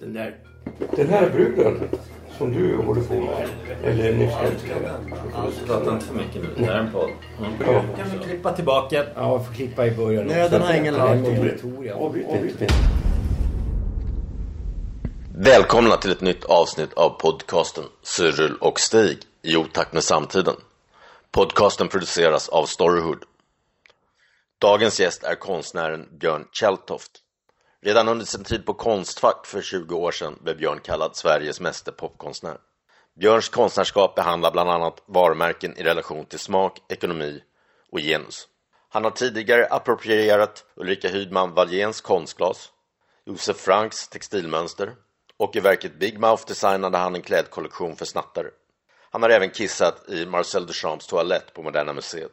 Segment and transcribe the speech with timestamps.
[0.00, 0.36] Den där,
[0.96, 1.88] den här bruden
[2.38, 3.48] som du håller på med,
[3.84, 4.94] eller nyss älskade.
[5.66, 6.48] Prata inte för mycket nu.
[6.56, 7.10] Det här är en podd.
[7.60, 7.84] Ja.
[7.96, 9.04] Kan vi klippa tillbaka?
[9.14, 10.26] Ja, jag får klippa i början.
[10.26, 11.18] Nöden har ingen lag.
[15.36, 20.54] Välkomna till ett nytt avsnitt av podcasten Cyril och Stig i otakt med samtiden.
[21.30, 23.22] Podcasten produceras av Storyhood.
[24.58, 27.10] Dagens gäst är konstnären Björn Kjelltoft.
[27.80, 31.92] Redan under sin tid på Konstfack för 20 år sedan blev Björn kallad Sveriges meste
[31.92, 32.58] popkonstnär.
[33.20, 37.42] Björns konstnärskap behandlar bland annat varumärken i relation till smak, ekonomi
[37.92, 38.48] och genus.
[38.88, 42.70] Han har tidigare approprierat Ulrika Hydman Wallgens konstglas,
[43.24, 44.94] Josef Franks textilmönster
[45.36, 48.50] och i verket Big Mouth designade han en klädkollektion för snattare.
[49.10, 52.32] Han har även kissat i Marcel Duchamps toalett på Moderna Museet.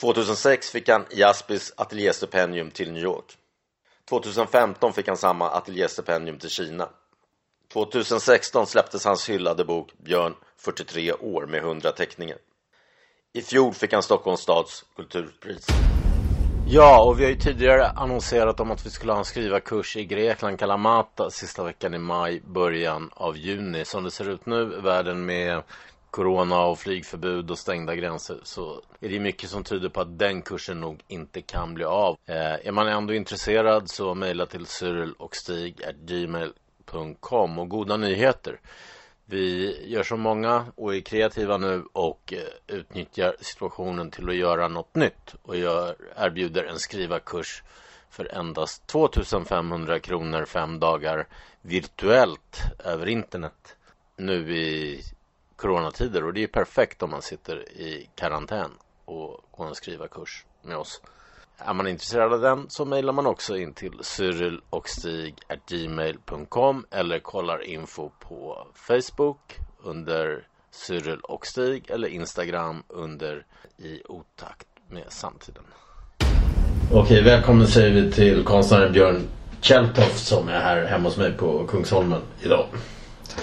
[0.00, 3.38] 2006 fick han Jaspis ateljéstipendium till New York.
[4.12, 6.88] 2015 fick han samma ateljéstipendium till Kina.
[7.72, 12.38] 2016 släpptes hans hyllade bok Björn 43 år med 100 teckningar.
[13.32, 15.66] I fjol fick han Stockholms stads kulturpris.
[16.66, 20.04] Ja, och vi har ju tidigare annonserat om att vi skulle ha en skrivarkurs i
[20.04, 23.84] Grekland, Kalamata, sista veckan i maj, början av juni.
[23.84, 25.62] Som det ser ut nu, världen med
[26.12, 30.42] corona och flygförbud och stängda gränser, så är det mycket som tyder på att den
[30.42, 32.18] kursen nog inte kan bli av.
[32.26, 38.60] Eh, är man ändå intresserad så mejla till cyril och stig gmail.com och goda nyheter.
[39.24, 44.68] Vi gör som många och är kreativa nu och eh, utnyttjar situationen till att göra
[44.68, 47.62] något nytt och gör, erbjuder en skrivarkurs
[48.10, 51.26] för endast 2500 kronor fem dagar
[51.62, 53.76] virtuellt över internet
[54.16, 55.02] nu i
[55.62, 58.70] coronatider och det är perfekt om man sitter i karantän
[59.04, 61.00] och går en skrivarkurs med oss.
[61.58, 65.34] Är man intresserad av den så mejlar man också in till cyril och stig
[65.68, 73.46] gmail.com eller kollar info på Facebook under Cyril och Stig eller Instagram under
[73.78, 75.64] i otakt med samtiden.
[76.92, 79.28] Okej, välkommen säger vi till konstnären Björn
[79.60, 82.66] Kjelltoft som är här hemma hos mig på Kungsholmen idag.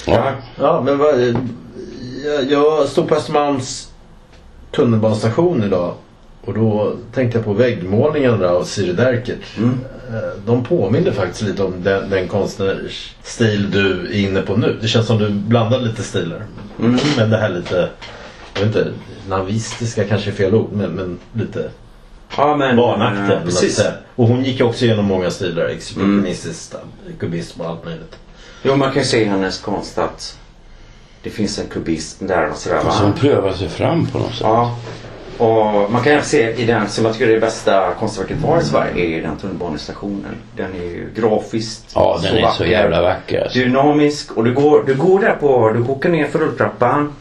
[0.06, 0.34] Ja.
[0.58, 1.16] Ja, men vad,
[2.26, 3.92] jag, jag stod på Östermalms
[4.72, 5.94] tunnelbanestation idag
[6.46, 9.40] och då tänkte jag på väggmålningarna av Siri Derkert.
[9.58, 14.78] Eh, De påminner faktiskt lite om den, den konstnärsstil du är inne på nu.
[14.82, 16.44] Det känns som du blandar lite stilar.
[17.18, 17.90] Men det här lite,
[18.54, 18.92] jag vet inte,
[19.30, 21.70] navistiska kanske är fel ord, men, men lite
[22.38, 22.78] Ja, men...
[22.78, 23.38] vanaktiga.
[23.38, 23.84] eh, Precis.
[24.16, 26.76] Och hon gick också igenom många stilar, expressionistiskt,
[27.20, 28.16] kubism och allt möjligt.
[28.64, 30.39] Jo, man kan ju se i hennes konst att
[31.24, 32.84] det finns en kubism där och sådär.
[32.84, 32.92] va?
[32.92, 34.42] Som prövar sig fram på något sätt.
[34.42, 34.76] Ja.
[35.38, 38.64] Och man kan se i den som jag tycker är det bästa konstverket har i
[38.64, 40.36] Sverige är den tunnelbanestationen.
[40.56, 42.66] Den är ju grafiskt Ja, den är så vacker.
[42.66, 43.42] jävla vacker.
[43.42, 43.60] Alltså.
[43.60, 47.14] Dynamisk och du går, du går där på, du åker ner för rulltrappan.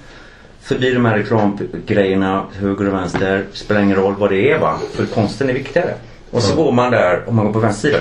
[0.61, 3.45] Förbi de här reklamgrejerna höger och vänster.
[3.53, 4.79] Spelar ingen roll vad det är va.
[4.93, 5.95] För konsten är viktigare.
[6.31, 7.99] Och så går man där, om man går på vänster sida,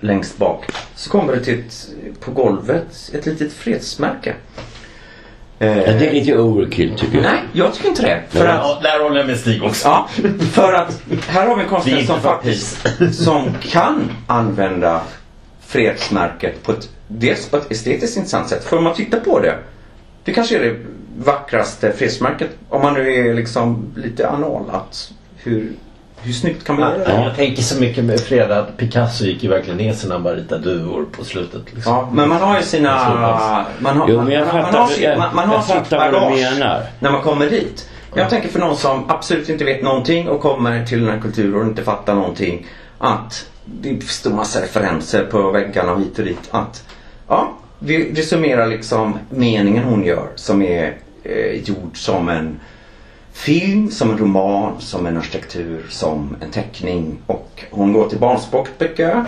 [0.00, 0.64] längst bak.
[0.94, 1.88] Så kommer det till ett,
[2.20, 4.34] på golvet ett litet fredsmärke.
[5.58, 7.22] Eh, Ja, det är lite overkill tycker jag.
[7.22, 8.22] Nej, jag tycker inte det.
[8.28, 9.88] För att, Ja, där håller jag med Stig också.
[9.88, 10.08] Ja,
[10.52, 12.86] för att här har vi en konstnär som faktiskt
[13.24, 15.00] som kan använda
[15.66, 18.64] fredsmärket på ett, dels på ett estetiskt intressant sätt.
[18.64, 19.58] För om man tittar på det,
[20.24, 20.76] det kanske är det
[21.18, 24.70] vackraste fredsmärket om man nu är liksom lite anal.
[24.70, 25.72] Att hur,
[26.22, 27.12] hur snyggt kan man göra det?
[27.12, 27.24] Ja.
[27.24, 30.62] Jag tänker så mycket med Freda att Picasso gick ju verkligen ner sina bara ritade
[30.62, 31.62] duvor på slutet.
[31.74, 31.92] Liksom.
[31.92, 33.64] Ja, men man har ju sina...
[33.78, 35.98] Man har, Jo, men jag fattar, har, sitt- jag, man, man har jag sitt fattar
[35.98, 36.82] vad du bagage menar.
[36.98, 37.88] när man kommer dit.
[38.14, 41.60] Jag tänker för någon som absolut inte vet någonting och kommer till den här kulturen
[41.60, 42.66] och inte fattar någonting.
[42.98, 46.48] Att det står massa referenser på väggarna och hit och dit.
[46.50, 46.84] Att
[47.28, 52.60] ja, vi, vi summerar liksom meningen hon gör som är eh, gjord som en
[53.36, 57.18] film, som en roman, som en arkitektur, som en teckning.
[57.26, 59.24] Och hon går till barnspråkböcker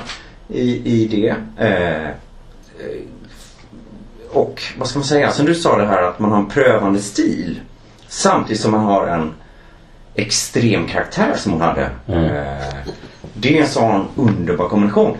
[0.48, 1.34] i, i det.
[1.66, 2.10] Eh, eh,
[4.30, 6.98] och vad ska man säga, som du sa det här att man har en prövande
[7.00, 7.60] stil.
[8.08, 9.32] Samtidigt som man har en
[10.14, 11.90] extrem karaktär som hon hade.
[12.06, 12.24] Mm.
[12.24, 12.76] Eh,
[13.34, 15.16] Det är en sån underbar kombination.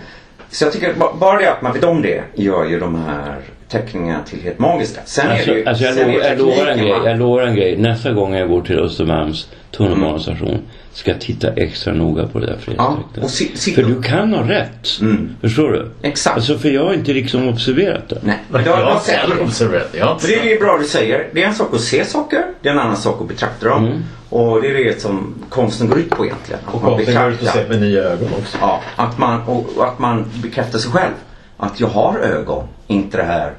[0.51, 3.41] Så jag tycker ba- bara det att man vet om det gör ju de här
[3.69, 5.01] teckningarna till helt magiska.
[5.05, 6.95] Sen Alltså, är det ju, alltså jag, sen är lovar, det jag, lovar en grej,
[7.05, 7.77] jag lovar en grej.
[7.77, 10.59] Nästa gång jag går till Östermalms tunnelbanestation
[10.93, 13.25] ska jag titta extra noga på det där Ja, fredagstecknet.
[13.25, 14.89] och si, si, För du kan ha rätt.
[15.01, 15.31] Mm.
[15.41, 15.91] Förstår du?
[16.03, 16.37] Exakt.
[16.37, 18.19] Alltså för jag har inte liksom observerat det.
[18.23, 20.01] Nej, Jag har själv observerat det.
[20.01, 21.29] Har För det är ju bra du säger.
[21.33, 22.45] Det är en sak att se saker.
[22.63, 23.87] Det är en annan sak att betrakta dem.
[23.87, 24.03] Mm.
[24.31, 26.61] Och det är det som konsten går ut på egentligen.
[26.67, 27.61] Att Och man konsten går ut och betraktar.
[27.61, 28.59] sett med nya ögon också.
[28.61, 31.13] Ja, att man, och, och att man bekräftar sig själv.
[31.57, 32.65] Att jag har ögon.
[32.89, 33.53] Inte det här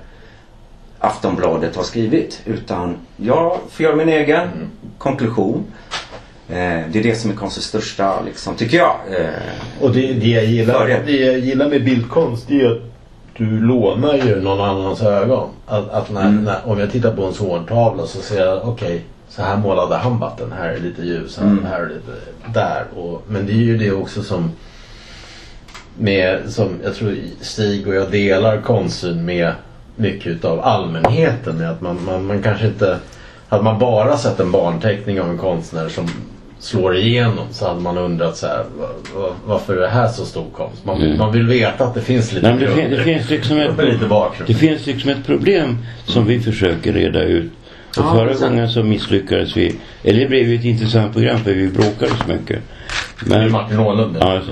[0.99, 2.41] Aftonbladet har skrivit.
[2.45, 4.67] Utan jag får göra min egen Mm.
[4.97, 5.63] konklusion.
[6.49, 6.55] Eh,
[6.91, 8.95] det är det som är konstens största, liksom, tycker jag.
[9.19, 9.29] Eh,
[9.81, 12.77] Och det, det, jag gillar, det jag gillar med bildkonst det är att
[13.37, 15.49] du lånar ju någon annans ögon.
[15.67, 16.43] Att, att när, Mm.
[16.43, 20.19] när, om jag tittar på en Zorn-tavla så ser jag okej så här målade han
[20.19, 20.51] vatten.
[20.59, 21.65] Här är lite ljus, här, Mm.
[21.65, 22.11] här är lite
[22.53, 22.83] där.
[22.95, 24.51] Och, men det är ju det också som
[25.99, 29.51] med, som jag tror Stig och jag delar konstsyn med
[29.95, 31.65] mycket utav allmänheten.
[31.65, 32.97] Att man, man, man kanske inte
[33.49, 36.07] hade man bara sett en barnteckning av en konstnär som
[36.59, 38.87] slår igenom så hade man undrat så här, "Va-
[39.21, 40.85] va- varför är det här så stor konst?
[40.85, 41.17] Man, Mm.
[41.17, 43.71] man vill veta att det finns lite Nej, det, fin- det finns liksom ett,
[44.47, 47.51] det finns liksom ett problem som vi försöker reda ut.
[47.97, 49.75] Och Ja, förra gången så misslyckades vi.
[50.03, 52.59] Eller det blev ju ett intressant program för vi bråkade så mycket.
[53.25, 54.17] Det är Men, Martin Åhlund.
[54.19, 54.51] ja, alltså.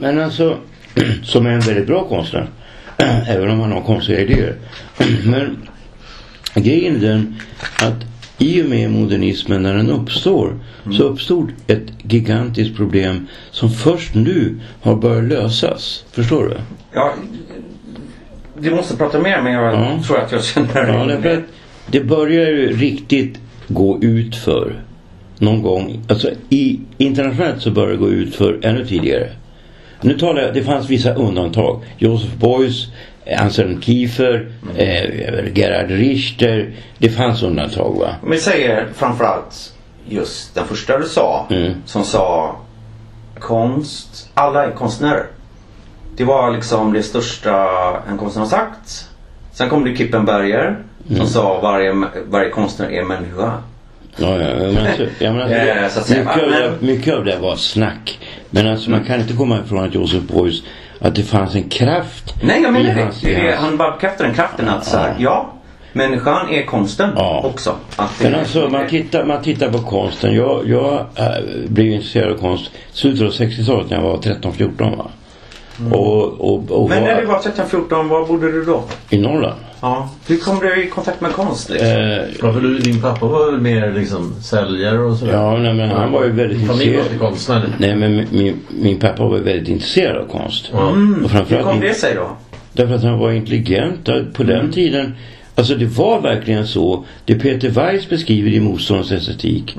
[0.00, 0.58] Men alltså,
[1.22, 2.48] som är en väldigt bra konstnär.
[3.28, 4.54] Även om han har konstiga idéer.
[5.24, 5.56] Men
[6.54, 7.36] grejen är den
[7.82, 8.04] att
[8.38, 10.58] i och med modernismen när den uppstår
[10.92, 16.04] så uppstod ett gigantiskt problem som först nu har börjat lösas.
[16.12, 16.56] Förstår du?
[16.92, 17.14] ja,
[18.58, 20.02] vi måste prata mer men jag Ja.
[20.06, 21.44] tror att jag känner Ja, därför att
[21.86, 23.38] det börjar ju riktigt
[23.68, 24.82] gå ut för
[25.38, 26.00] någon gång.
[26.08, 29.28] Alltså i, internationellt så börjar det gå ut för ännu tidigare.
[30.00, 31.80] Nu talar jag, det fanns vissa undantag.
[31.98, 32.86] Joseph Beuys,
[33.24, 35.04] eh, Anselm Kiefer, eh,
[35.54, 36.70] Gerhard Richter.
[36.98, 38.14] Det fanns undantag va?
[38.30, 39.72] Vi säger framförallt
[40.08, 41.46] just den första du sa.
[41.50, 41.72] Mm.
[41.86, 42.56] Som sa
[43.38, 45.26] konst, alla är konstnärer.
[46.16, 47.68] Det var liksom det största
[48.08, 49.08] en konstnär har sagt.
[49.52, 51.26] Sen kom det Kippenberger som Mm.
[51.28, 51.94] sa varje,
[52.30, 53.52] varje konstnär är människa.
[54.16, 55.50] Ja, ja, men alltså, jag menar,
[55.82, 58.18] Eh, så att säga, mycket, av det, men- mycket av det var snack.
[58.50, 60.62] Men alltså man kan inte komma ifrån att Joseph Beuys,
[60.98, 63.02] att det fanns en kraft Nej jag menar det.
[63.02, 65.52] hans- det, är Han bara bekräftar den kraften att så här, ja.
[65.92, 67.40] Människan är konsten Ja.
[67.44, 67.74] också.
[68.22, 70.34] Men alltså man tittar, man tittar på konsten.
[70.34, 71.26] Jag, jag äh,
[71.68, 75.06] blev intresserad av konst slutet av 60-talet när jag var 13-14 va.
[75.92, 78.84] Och, och, och Men var när du var 13-14, var bodde du då?
[79.10, 79.54] i Norrland.
[79.80, 80.08] Ja.
[80.28, 81.88] Hur kom du i kontakt med konst liksom?
[81.88, 85.32] Eh, för du, din pappa var väl mer liksom säljare och sådär?
[85.32, 87.06] ja, nej, men han var ju väldigt intresserad.
[87.06, 87.68] inte konstnärlig.
[87.78, 90.70] Nej men min- min, pappa var väldigt intresserad av konst.
[90.72, 90.78] Ja.
[91.24, 92.28] Och Hur kom det sig då?
[92.72, 94.08] Därför att han var intelligent.
[94.34, 95.14] På den tiden,
[95.56, 97.04] alltså det var verkligen så.
[97.24, 99.76] Det Peter Weiss beskriver i Motståndets estetik.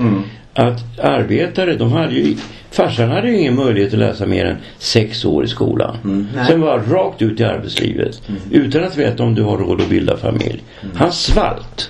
[0.54, 2.36] Att arbetare, de hade ju,
[2.72, 6.28] farsan hade ju ingen möjlighet att läsa mer än sex år i skolan.
[6.48, 8.22] Sen var rakt ut i arbetslivet.
[8.52, 10.64] Utan att veta om du har råd att bilda familj.
[10.96, 11.90] Han svalt.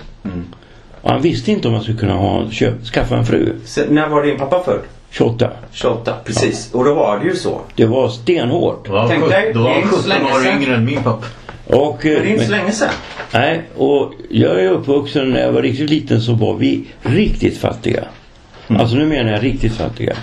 [1.01, 3.53] Och han visste inte om han skulle kunna ha, köp, skaffa en fru.
[3.65, 4.79] Så, när var din pappa född?
[5.11, 5.49] 28.
[5.71, 6.73] 28, precis.
[6.73, 7.61] Och då var det ju så.
[7.75, 8.85] Det var stenhårt.
[8.87, 10.33] Då var Tänk han dig, sjut- då var det är han inte så 17 länge
[10.53, 11.25] år yngre än min pappa.
[11.67, 12.89] Och, Men det är inte så länge sedan.
[13.33, 18.03] Nej, och jag är uppvuxen när jag var riktigt liten så var vi riktigt fattiga.
[18.67, 20.15] Alltså nu menar jag riktigt fattiga.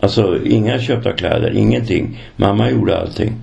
[0.00, 2.20] Alltså inga köpta kläder, ingenting.
[2.36, 3.34] Mamma gjorde allting.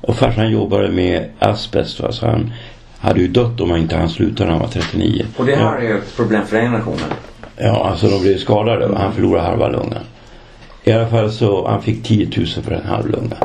[0.00, 2.00] Och farsan jobbade med asbest.
[2.00, 2.52] Alltså han
[2.98, 5.26] hade ju dött om han inte han slutade när han var 39.
[5.36, 7.04] Och det ja, här är ju ett problem för den generationen.
[7.56, 8.98] ja, alltså de blev skadade.
[8.98, 10.02] Han förlorade halva lungan.
[10.84, 13.36] I alla fall så han fick 10 000 för en halv lunga.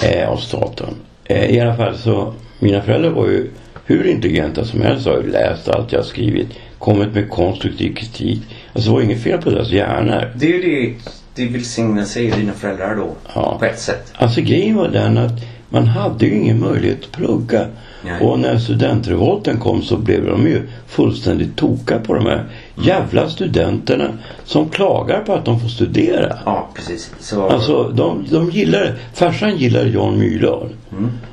[0.00, 0.94] Eh, av staten.
[1.30, 3.50] Eh, I alla fall så mina föräldrar var ju
[3.86, 5.06] hur intelligenta som helst.
[5.06, 6.48] Har ju läst allt jag skrivit.
[6.78, 8.42] Kommit med konstruktiv kritik.
[8.72, 10.32] Alltså det var inget fel på deras hjärnor.
[10.36, 10.94] Det är ju det
[11.34, 13.14] det välsignelse i dina föräldrar då.
[13.34, 13.56] Ja.
[13.58, 14.12] På ett sätt.
[14.14, 15.32] Alltså grejen var den att
[15.68, 17.66] man hade ju ingen möjlighet att plugga.
[18.02, 18.20] Nej.
[18.20, 22.44] Och när studentrevolten kom så blev de ju fullständigt toka på de här
[22.82, 24.08] jävla studenterna
[24.44, 26.38] som klagar på att de får studera.
[26.44, 27.12] Ja, precis.
[27.20, 30.68] Så, Alltså de, de gillade, farsan gillade Jan Myrdal.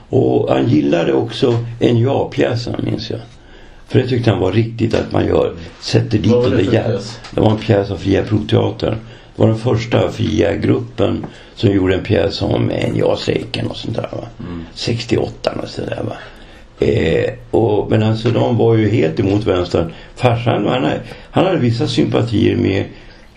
[0.10, 3.20] Och han gillade också NJA-pjäsen minns jag.
[3.88, 6.64] För det tyckte han var riktigt att man gör, sätter dit Vad var de det
[6.64, 7.00] där jävla...
[7.32, 8.96] Det var en pjäs av Fria Provteatern.
[9.36, 14.10] Det var den första fria gruppen som gjorde en pjäs om NJA-strejken och sånt där
[14.12, 14.28] va.
[14.74, 16.16] 68 och sådär va.
[16.80, 19.94] Eh, och, men alltså de var ju helt emot vänstern.
[20.16, 20.90] Farsan han,
[21.32, 22.86] han hade vissa sympatier med,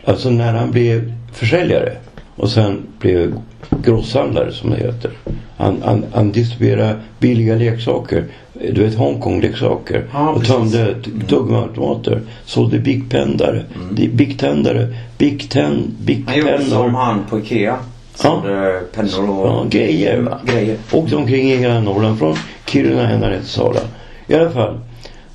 [0.04, 1.92] alltså när han blev försäljare
[2.36, 3.34] och sen blev
[3.82, 5.10] grosshandlare som det heter.
[5.56, 8.24] Han, han, han distribuerade billiga leksaker.
[8.52, 10.04] Du vet Hongkong-leksaker.
[10.12, 10.36] Ja, och.
[10.36, 10.46] Mm.
[10.46, 10.94] tömde
[11.28, 12.22] tuggummiautomater.
[12.44, 13.64] Sålde Big Pendare.
[13.74, 14.16] Mm.
[14.16, 14.94] Big Tändare.
[15.18, 15.96] Big Ten.
[15.98, 17.78] Big Han gjorde som han på Ikea.
[18.22, 18.40] Ja.
[18.42, 20.38] Sålde pennor och Ja, grejer va.
[20.44, 20.76] grejer.
[20.92, 22.36] Åkte omkring i hela Norrland från
[22.66, 23.80] Kiruna ända ner till Sala.
[24.26, 24.78] I alla fall.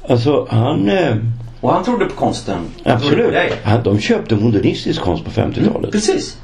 [0.10, 0.89] Alltså han...
[0.89, 1.15] Eh,
[1.62, 2.58] Och han trodde på konsten.
[2.84, 3.32] På absolut.
[3.34, 3.51] dig.
[3.63, 5.92] Han, de köpte modernistisk konst på 50-talet.
[5.92, 6.38] Precis.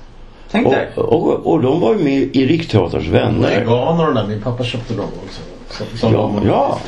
[0.52, 0.90] Tänk dig.
[0.96, 3.60] Och, och, och de var ju med i Riksteaterns vänner.
[3.60, 4.28] Veganer och där.
[4.28, 5.42] Min pappa köpte dem också.
[5.70, 6.80] Som, som Ja, de- ja.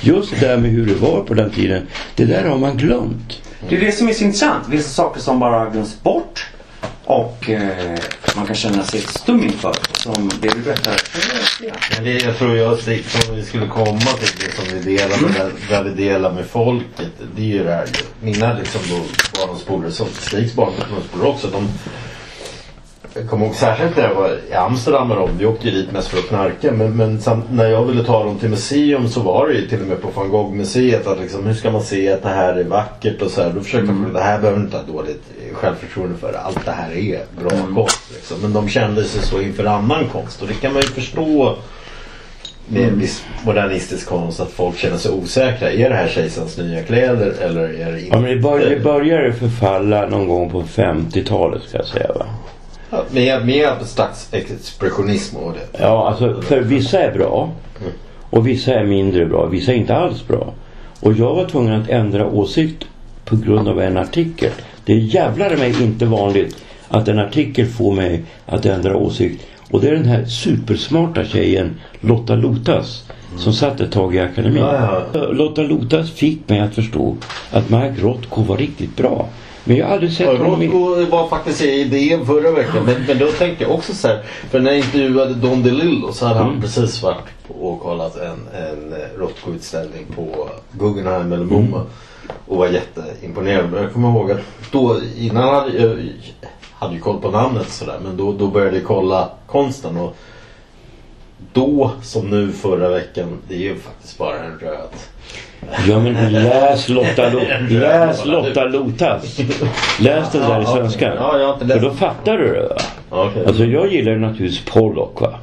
[0.00, 1.86] Just det där med hur det var på den tiden.
[2.16, 3.40] Det där har man glömt.
[3.68, 4.64] Det är det som är så intressant.
[4.68, 6.46] Vissa saker som bara glöms bort.
[7.08, 7.98] Och eh,
[8.36, 9.74] man kan känna sig stum inför.
[9.92, 10.96] Som det du berättar.
[11.94, 15.34] Men det, jag tror jag som vi skulle komma till det som vi delar med,
[15.34, 17.12] där, där vi delar med folket.
[17.36, 17.88] Det är ju det här.
[18.20, 19.00] Mina liksom då
[19.38, 21.46] barndomspolare, som Stigs barndomspolare också.
[21.46, 21.68] De,
[23.18, 25.30] jag kommer ihåg särskilt när jag var i Amsterdam med dem.
[25.38, 26.72] Vi åkte ju dit mest för att knarka.
[26.72, 29.80] Men, men samt, när jag ville ta dem till museum så var det ju till
[29.80, 31.06] och med på van Gogh-museet.
[31.06, 33.50] Att liksom, hur ska man se att det här är vackert och så här.
[33.50, 34.12] Då försökte mm.
[34.12, 35.22] det här behöver inte ha dåligt
[35.52, 36.32] självförtroende för.
[36.32, 38.00] Allt det här är bra konst.
[38.14, 38.36] Liksom.
[38.42, 40.42] Men de kände sig så inför annan konst.
[40.42, 41.56] Och det kan man ju förstå
[42.68, 45.72] med en viss modernistisk konst att folk känner sig osäkra.
[45.72, 48.16] Är det här kejsarens nya kläder eller är det inte?
[48.16, 52.26] Ja, men det, bör, det började förfalla någon gång på 50-talet ska jag säga va.
[52.90, 55.78] Ja, med, med abstrakt expressionism och det.
[55.82, 57.50] Ja, alltså för vissa är bra.
[58.30, 59.46] Och vissa är mindre bra.
[59.46, 60.52] Vissa är inte alls bra.
[61.00, 62.84] Och jag var tvungen att ändra åsikt
[63.24, 64.50] på grund av en artikel.
[64.84, 66.56] Det är jävlar mig inte vanligt
[66.88, 69.46] att en artikel får mig att ändra åsikt.
[69.70, 73.04] Och det är den här supersmarta tjejen Lotta Lotas
[73.36, 74.62] som satt ett tag i akademin.
[74.62, 77.16] Ja, Lotta Lotas fick mig att förstå
[77.50, 79.28] att Mark Rothko var riktigt bra.
[79.68, 80.66] Men jag har aldrig sett honom i...
[80.68, 82.84] Rothko var faktiskt i idén förra veckan.
[82.84, 84.22] Men, men då tänkte jag också så här.
[84.50, 88.48] För när jag intervjuade Don DeLillo så hade han precis varit på och kollat en,
[88.54, 91.82] en eh, Rothko-utställning på Guggenheim eller MoMA.
[92.46, 93.70] Och var jätteimponerad.
[93.70, 95.98] Men jag kommer ihåg att då innan hade jag
[96.72, 97.98] hade ju koll på namnet sådär.
[98.04, 99.96] Men då, då började jag kolla konsten.
[99.96, 100.16] Och
[101.52, 103.38] då som nu förra veckan.
[103.48, 104.88] Det är ju faktiskt bara en röd.
[105.88, 107.40] Ja men läs Lotta, Lo
[107.70, 109.38] läs Lotta Lotas.
[110.00, 111.12] Läs den där i svenska.
[111.58, 113.30] För då fattar du det va.
[113.46, 115.34] Alltså jag gillar naturligtvis Pollock va.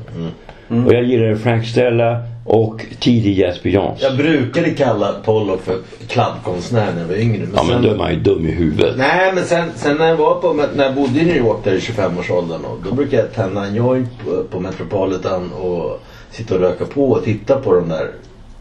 [0.85, 4.01] Och jag gillar Frank Stella och tidig Jesper Jans.
[4.01, 7.39] Jag brukade kalla Pollock för kladdkonstnär när jag var yngre.
[7.39, 8.97] Men Ja men sen- då är man ju dum i huvudet.
[8.97, 11.71] Nej men sen, sen när jag var på, när jag bodde i New York där
[11.73, 15.99] i 25-årsåldern och då brukade jag tända en joint på, på Metropolitan och
[16.31, 18.11] sitta och röka på och titta på de där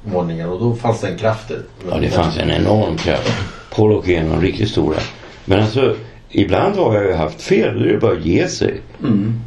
[0.04, 1.54] målningarna och då fanns det en kraft i
[1.90, 3.32] Ja det fanns en enorm kraft.
[3.70, 4.96] Pollock är en av de riktigt stora.
[5.44, 5.96] Men alltså
[6.30, 7.78] ibland har jag ju haft fel.
[7.78, 8.80] Då är det bara att ge sig.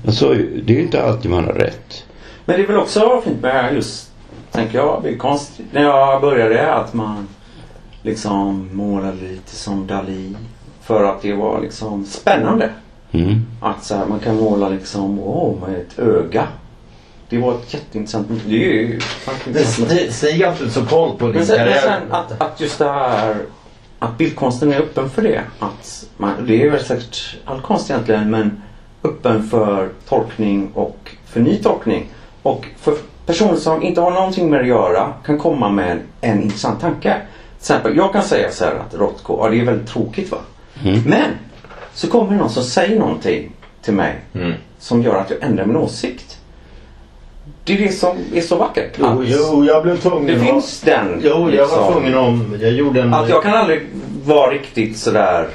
[0.06, 2.04] Alltså det är inte alltid man har rätt.
[2.46, 4.07] Men det är väl också fint med just,
[4.52, 5.52] tänker jag, bildkonst.
[5.72, 7.28] När jag började att man
[8.02, 10.36] liksom målade lite som Dalí.
[10.82, 12.70] För att det var liksom spännande.
[13.12, 13.46] Mm.
[13.62, 16.48] Att så här, man kan måla liksom, wow, med ett öga.
[17.30, 19.00] Det var ett jätteintressant, det är ju.
[19.66, 22.80] Stig Stig har inte så koll på din Men sen, men sen att, att just
[22.80, 23.38] det här
[24.00, 25.44] att bildkonsten är öppen för det.
[25.60, 28.62] Att man, det är väl säkert all konst egentligen men
[29.04, 32.06] öppen för tolkning och för ny tolkning.
[32.42, 32.96] Och för
[33.28, 37.14] personer som inte har någonting med att göra kan komma med en intressant tanke.
[37.14, 40.38] Till exempel, jag kan säga så här att Rothko, ja det är väldigt tråkigt va.
[41.06, 41.32] Men
[41.94, 44.16] så kommer det någon som säger någonting till mig
[44.80, 46.38] som gör att jag ändrar min åsikt.
[47.64, 48.92] Det är det som är så vackert.
[49.00, 51.22] Jo, att jo, jag blev tvungen det att- finns den.
[51.24, 51.94] Jo, jag var liksom.
[51.94, 52.58] tvungen om...
[52.62, 53.14] Jag gjorde en...
[53.14, 53.82] Att jag kan aldrig
[54.26, 55.48] vara riktigt sådär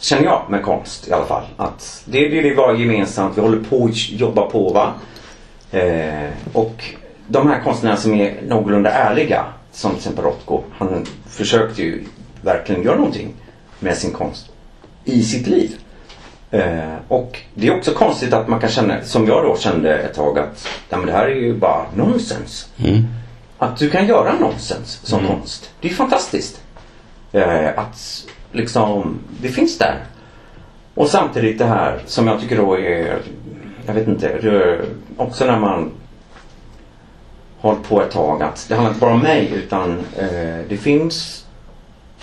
[0.00, 1.42] Känner jag med konst i alla fall.
[1.56, 3.36] Att det är det vi har gemensamt.
[3.38, 4.92] Vi håller på att jobba på va.
[5.70, 6.84] Eh, och
[7.30, 9.44] de här konstnärerna som är någorlunda ärliga.
[9.72, 10.62] Som till exempel Rothko.
[10.72, 12.04] Han försökte ju
[12.42, 13.34] verkligen göra någonting
[13.78, 14.46] med sin konst.
[15.04, 15.76] I sitt liv.
[16.50, 20.14] Eh, och det är också konstigt att man kan känna, som jag då kände ett
[20.14, 22.68] tag att ja, men det här är ju bara nonsens.
[22.76, 23.04] Mm.
[23.58, 25.70] Att du kan göra nonsens som konst.
[25.80, 26.62] Det är fantastiskt.
[27.32, 30.04] Eh, att liksom, det finns där.
[30.94, 33.18] Och samtidigt det här som jag tycker då är,
[33.86, 34.80] jag vet inte,
[35.16, 35.90] också när man
[37.60, 41.46] hållit på ett tag att det handlar inte bara om mig utan eh, det finns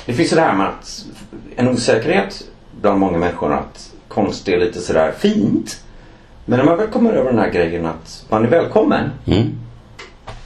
[0.06, 1.06] det finns det här med att
[1.56, 2.44] en osäkerhet
[2.82, 5.84] bland många människor att konst är lite sådär fint.
[6.46, 9.60] Men när man väl kommer över den här grejen att man är välkommen Mm.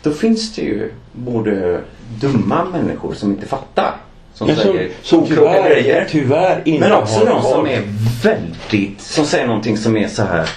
[0.04, 1.82] då finns det ju både
[2.20, 3.94] dumma människor som inte fattar.
[4.34, 6.08] Som som, säger som okloka tyvärr, grejer.
[6.10, 7.84] tyvärr inte Men också de som är
[8.24, 10.50] väldigt, som säger någonting som är så här.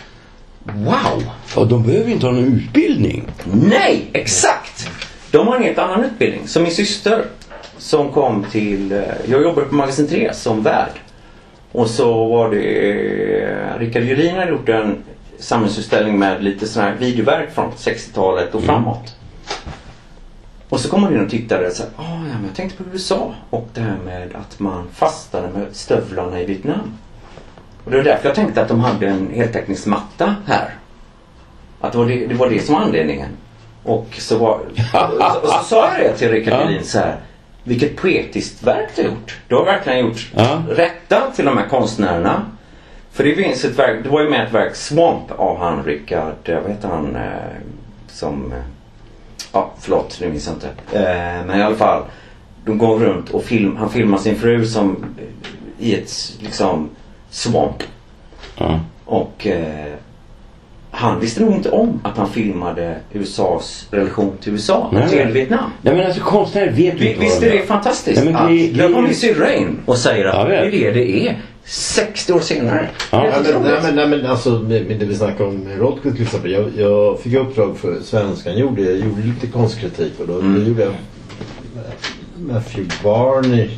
[0.64, 1.22] Wow!
[1.56, 3.24] Och de behöver inte ha någon utbildning.
[3.52, 4.88] Nej, exakt!
[5.30, 6.48] De har en helt annan utbildning.
[6.48, 7.24] Som min syster
[7.78, 8.92] som kom till...
[8.92, 10.90] eh, Jag jobbade på Magasin 3 som värd.
[11.72, 12.62] Och så var det...
[13.42, 14.96] eh, Rickard Julin hade gjort en
[15.38, 19.14] samlingsutställning med lite sådana här videoverk från 60-talet och framåt.
[20.68, 22.90] Och så kom hon in och tittade och sa ah, ja, men jag tänkte på
[22.92, 26.98] USA och det här med att man fastade med stövlarna i Vietnam.
[27.84, 30.74] Och det var därför jag tänkte att de hade en heltäckningsmatta här.
[31.80, 33.28] Att det var det, det var det som var anledningen.
[33.82, 34.60] Och så, var,
[34.92, 36.64] så, så sa jag det till Rickard Ja.
[36.70, 37.16] Julin så här.
[37.64, 39.38] Vilket poetiskt verk du har gjort.
[39.48, 40.62] Du har verkligen gjort Ja.
[40.70, 42.42] rätta till de här konstnärerna.
[43.12, 46.34] För det finns ett verk, det var ju med ett verk Swamp av han Rickard,
[46.46, 47.22] vad heter han eh,
[48.08, 48.58] som, eh,
[49.52, 50.68] ja förlåt nu minns jag inte.
[50.98, 52.02] Eh, men i alla fall.
[52.64, 55.04] De går runt och film, han filmar sin fru som
[55.78, 56.10] i ett
[56.40, 56.88] liksom
[57.34, 57.82] swamp.
[58.58, 58.80] Ja.
[59.04, 59.92] Och eh,
[60.90, 65.08] han visste nog inte om att han filmade USAs relation till USA, Nej.
[65.08, 65.70] till Vietnam.
[65.82, 68.24] Nej men alltså konstnärer vet ju Vi, inte visst är det fantastiskt?
[68.24, 71.40] Nej, men att grejen- min syrra in och säger att det är det det är.
[71.64, 72.88] 60 år senare.
[73.12, 73.18] Ja.
[73.20, 76.22] Det Ja, men, nej, men, nej, men alltså med, det vi snackade om Rodko till
[76.22, 76.50] exempel.
[76.52, 78.58] Jag, jag fick uppdrag för Svenskan.
[78.58, 80.54] Gjorde, jag gjorde lite konstkritik och då, Mm.
[80.54, 80.92] då gjorde jag
[82.38, 83.70] Matthew Barney.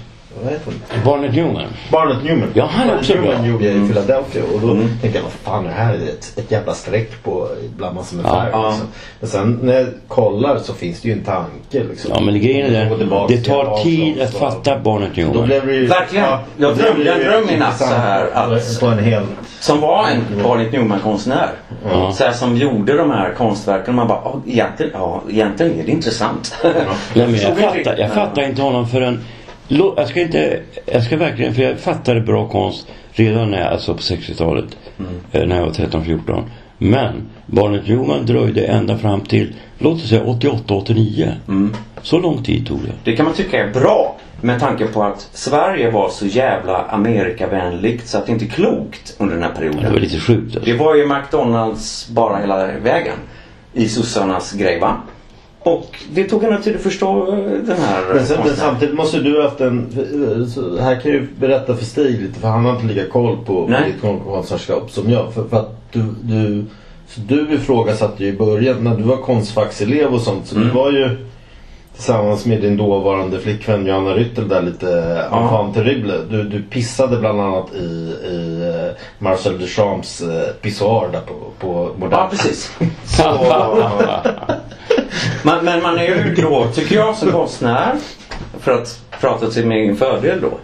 [0.43, 0.75] Vad heter hon?
[1.05, 1.63] Barnet Newman.
[1.93, 2.49] Barnett Newman.
[2.55, 3.47] Ja, han är också Newman bra.
[3.47, 4.89] gjorde jag i Philadelphia och då Mm.
[5.01, 5.95] tänkte jag vad fan är det här?
[5.95, 8.35] är ett, ett jävla streck på bland massor med Ja.
[8.35, 8.51] färg.
[8.53, 8.69] Ja.
[8.69, 8.87] Liksom.
[9.21, 11.85] Men sen när jag kollar så finns det ju en tanke.
[11.91, 12.11] Liksom.
[12.15, 15.45] Ja men grejen är tillbaka det tar tid att fatta Barnet Då Newman.
[15.47, 16.25] blev det ju, Verkligen.
[16.29, 19.23] Jag då blev drömde en dröm i natt så här att- På en hel...
[19.61, 21.49] Som var en Barnett Newman-konstnär.
[21.91, 22.13] Ja.
[22.13, 23.95] Så här, som gjorde de här konstverken.
[23.95, 26.55] Man bara, "Ja, egentligen, ja, egentligen är det intressant.
[26.65, 26.73] Nej,
[27.15, 29.25] men jag, inte fattar, jag fattar inte honom förrän...
[29.69, 30.61] Jag ska inte...
[30.87, 31.55] Jag ska verkligen...
[31.55, 34.65] För jag fattade bra konst redan när jag, alltså på 60-talet.
[35.33, 36.43] eh, När jag var 13-14.
[36.79, 41.33] Men Barnet Newman dröjde ända fram till, låt oss säga 88-89.
[42.03, 42.93] Så lång tid tog det.
[43.11, 44.17] Det kan man tycka är bra.
[44.41, 49.17] Med tanke på att Sverige var så jävla Amerikavänligt så att det inte är klokt
[49.19, 50.03] under den här Det var perioden.
[50.03, 50.85] lite sjukt Det alltså.
[50.85, 53.15] var ju McDonalds bara hela vägen.
[53.73, 54.97] I sossarnas grej va?
[55.67, 59.19] Och det tog en tid att förstå eh, den här Men, sen, men samtidigt måste
[59.19, 59.87] du ha haft en...
[60.55, 63.67] Så här kan ju berätta för Stig lite för han har inte lika koll på
[63.69, 63.93] Nej.
[63.93, 65.33] ditt kon- konstnärskap som jag.
[65.35, 66.65] För, för att du, du,
[67.17, 70.47] du ifrågasatte ju i början när du var konstfackselev och sånt.
[70.47, 70.69] Så Mm.
[70.69, 71.17] du var ju
[71.95, 74.89] tillsammans med din dåvarande flickvän Johanna Ryttel där lite
[75.33, 76.15] enfant terrible.
[76.31, 77.85] Du, du pissade bland annat i,
[78.31, 82.21] i eh, Marcel Duchamps eh, pissoar där på, på Modern.
[82.21, 82.73] Ja precis.
[83.05, 83.23] Så,
[85.43, 87.95] men, men man är ju då, tycker jag som konstnär,
[88.61, 90.59] för att prata till min egen fördel då.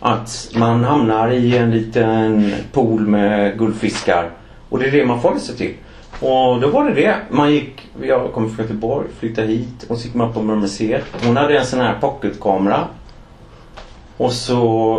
[0.00, 4.30] Att man hamnar i en liten pool med guldfiskar.
[4.68, 5.74] Och det är det man får sig till.
[6.20, 7.16] Och då var det det.
[7.30, 11.04] Man gick, jag kommer från Göteborg, flyttade hit och så gick man på museet.
[11.26, 12.80] Hon hade en sån här pocketkamera.
[14.16, 14.56] Och så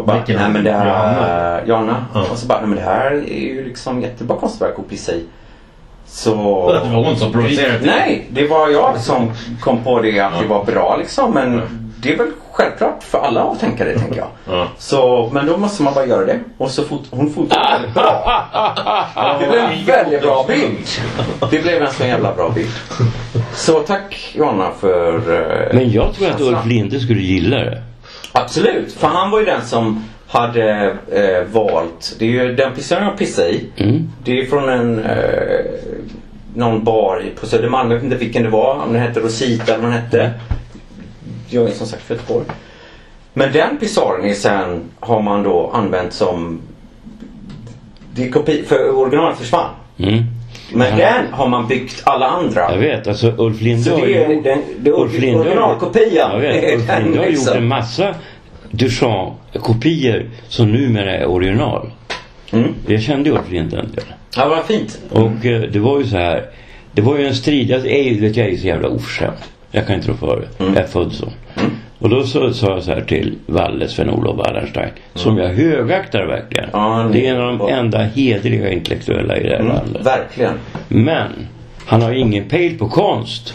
[0.07, 1.65] bara, nej men det här, Johanna?
[1.65, 2.05] Johanna.
[2.13, 2.31] Ja.
[2.31, 5.25] Och så bara, nej men det här är ju liksom jättebra konstverk att pissa i.
[6.07, 6.33] Så...
[6.83, 7.79] Det var hon som provocerade.
[7.85, 11.31] Nej, det var jag som kom på det att det var bra liksom.
[11.33, 11.61] Men
[12.01, 14.27] det är väl självklart för alla att tänka det tänker jag.
[14.49, 14.67] Ja.
[14.77, 16.39] Så, men då måste man bara göra det.
[16.57, 18.43] Och så fot hon fotade väldigt bra.
[19.39, 20.87] Det blev en väldigt bra bild.
[21.51, 22.71] Det blev en så jävla bra bild.
[23.53, 25.13] Så tack Johanna för...
[25.15, 26.41] eh, Men jag tror att.
[26.41, 27.81] Ulf Linde skulle gilla det.
[28.31, 32.15] Absolut, för han var ju den som hade eh, valt.
[32.19, 33.69] Det är ju den pissoaren jag pissade i.
[33.77, 34.09] Mm.
[34.23, 35.59] Det är från en eh,
[36.55, 37.91] någon bar på Södermalm.
[37.91, 38.83] Jag vet inte vilken det var.
[38.83, 40.31] Om den hette Rosita eller vad den hette.
[41.49, 42.45] Jag är som sagt från Göteborg.
[43.33, 46.59] Men den pissoaren är sen har man då använt som
[48.15, 49.69] det kopi, för originalet försvann.
[49.97, 50.23] Mm.
[50.73, 52.71] Men den har man byggt alla andra.
[52.71, 56.31] Jag vet, alltså Ulf Linde har har- originalkopian.
[56.33, 58.15] Jag vet, Ulf Linde har gjort en massa
[58.71, 61.91] Duchamp-kopior som numera är original.
[62.51, 62.73] Mm.
[62.87, 63.85] Jag kände Ulf Linde.
[64.35, 64.99] Ja, vad fint.
[65.09, 66.45] Och eh, det var ju så här.
[66.91, 67.69] Det var ju en strid.
[67.69, 69.37] Jag är, ju- jag är ju så jävla oförskämd.
[69.71, 70.63] Jag kan inte rå för det.
[70.63, 70.73] Mm.
[70.75, 71.29] Jag är född så.
[71.99, 74.89] Och då så, sa jag så här till Valle, Sven-Olof Wallenstein.
[75.13, 76.69] Som jag högaktar verkligen.
[76.73, 80.05] Ja, det är en av de enda hedliga intellektuella i det här Mm, landet.
[80.05, 80.53] verkligen.
[80.87, 81.27] Men
[81.85, 83.53] han har ingen pejl på konst.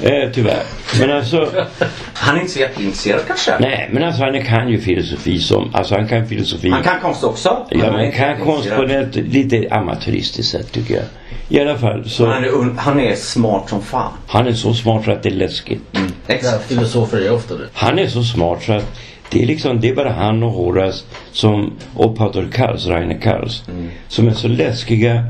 [0.00, 0.62] Eh, tyvärr.
[1.00, 1.48] Men alltså,
[2.14, 3.58] Han är inte så jätteintresserad kanske.
[3.60, 6.70] nej, men alltså han kan ju filosofi som, alltså han kan filosofi.
[6.70, 7.66] Han kan konst också.
[7.70, 11.04] Ja, men inte kan konst på ett lite amatöristiskt sätt tycker jag.
[11.48, 14.12] I alla fall så, Han är, han är smart som fan.
[14.26, 15.82] han är så smart så att det är läskigt.
[16.26, 16.68] Exakt.
[16.68, 17.68] Filosofer är ofta det.
[17.72, 18.98] Han är så smart så att
[19.30, 23.62] det är liksom, det är bara han och Horace som, och Pater Karls, Rainer Karls,
[24.08, 25.24] som är så läskiga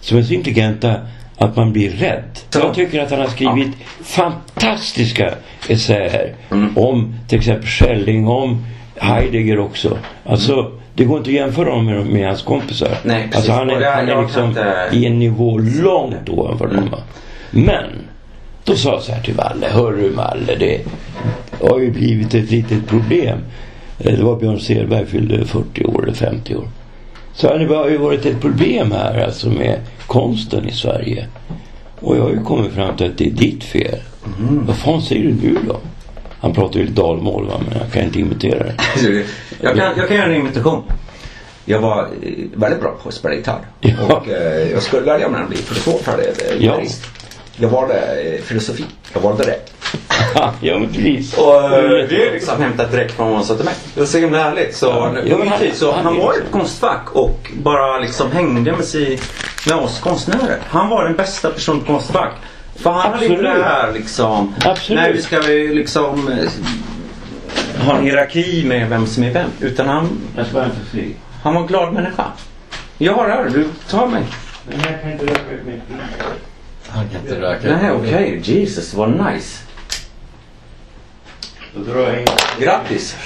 [0.00, 1.00] som är så intelligenta
[1.38, 2.38] att man blir rädd.
[2.54, 3.68] Jag tycker att han har skrivit
[4.02, 5.34] fantastiska
[5.68, 6.78] essäer Mm.
[6.78, 8.64] om till exempel Schelling, om
[8.96, 9.98] Heidegger också.
[10.24, 12.88] Alltså, det går inte att jämföra honom med, med hans kompisar.
[13.02, 13.36] Nej, precis.
[13.36, 16.88] alltså han är, det- han är liksom inte- i en nivå långt ovanför dem.
[16.92, 16.98] va.
[17.50, 17.84] Men,
[18.64, 19.66] då sa jag så här till Valle.
[19.70, 20.80] Hörru Valle, det
[21.60, 23.38] har ju blivit ett litet problem.
[23.98, 26.68] Eh, Det var Björn Selberg fyllde 40 år eller 50 år.
[27.34, 31.26] Så det har ju varit ett problem här alltså med konsten i Sverige.
[32.00, 33.98] Och jag har ju kommit fram till att det är ditt fel.
[34.50, 35.76] Vad fan säger du nu då?
[36.40, 38.74] Han pratar ju dalmål va, men jag kan inte imitera det.
[39.60, 40.82] jag, kan, jag kan göra en imitation.
[41.64, 43.60] Jag var eh, väldigt bra på att spela gitarr.
[43.80, 44.16] Ja.
[44.16, 46.82] Och eh, jag skulle välja mellan att bli filosof eller eh, Ja.
[47.56, 48.84] Jag valde eh, filosofi.
[49.12, 49.58] Jag valde det.
[50.60, 51.38] ja men precis.
[51.38, 53.74] Och eh, det är liksom hämtat direkt från vad han sa till mig.
[53.94, 54.76] Det var så himla härligt.
[54.76, 54.86] Så
[55.26, 59.20] Ja, men han- så han han var ett konstfack och bara liksom hängde med, sig,
[59.68, 60.58] med oss konstnärer.
[60.68, 62.32] Han var den bästa personen på konstfack.
[62.76, 63.54] För han hade inte Absolut.
[63.56, 64.54] det här liksom.
[64.64, 65.00] Absolut.
[65.02, 69.50] Nej, vi ska vi liksom eh, ha en hierarki med vem som är vem.
[69.60, 71.04] Utan han, Jag ska inte se.
[71.42, 72.24] han var en glad människa.
[72.98, 74.22] Jag har det här, du tar mig.
[74.68, 75.82] Men jag kan inte röka ut mitt
[76.96, 77.68] Han kan inte röka.
[77.68, 78.40] Nej, okej.
[78.42, 79.62] Jesus, vad nice.
[81.74, 82.26] Då drar jag in.
[82.60, 83.16] Grattis.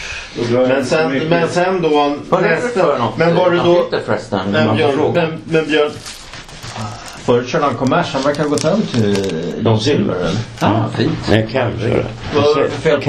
[0.51, 3.17] Men sen, men sen då Vad är det för något?
[3.17, 3.89] Men var Han då...
[3.91, 4.51] det förresten.
[4.51, 5.91] Men Björn, men, men Björn.
[7.25, 8.13] Förut körde han kommers.
[8.13, 10.39] Han verkar ha gått över till Don Silver eller?
[10.61, 11.19] Ah, fint.
[11.31, 12.71] Nej, Camel kör det.
[12.83, 13.01] Det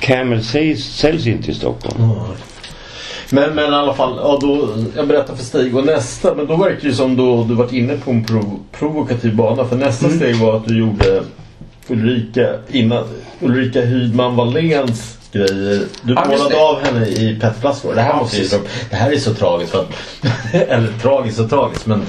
[0.00, 2.10] Camel, säljs inte i Stockholm.
[3.30, 6.56] Men, men i alla fall, ja, då, jag berättar för Stig och nästa, men då
[6.56, 9.64] verkar det ju som då du varit inne på en prov, provokativ bana.
[9.64, 10.18] För nästa Mm.
[10.18, 11.22] steg var att du gjorde
[11.88, 13.04] Ulrika, innan,
[13.40, 15.82] Ulrika Hydman Walléns grejer.
[16.02, 17.94] Du just målade av henne i petflaskor.
[17.94, 18.48] Det här Ja, måste ju.
[18.90, 19.72] Det här är så tragiskt.
[19.72, 19.88] För att,
[20.68, 22.02] eller tragiskt och tragiskt men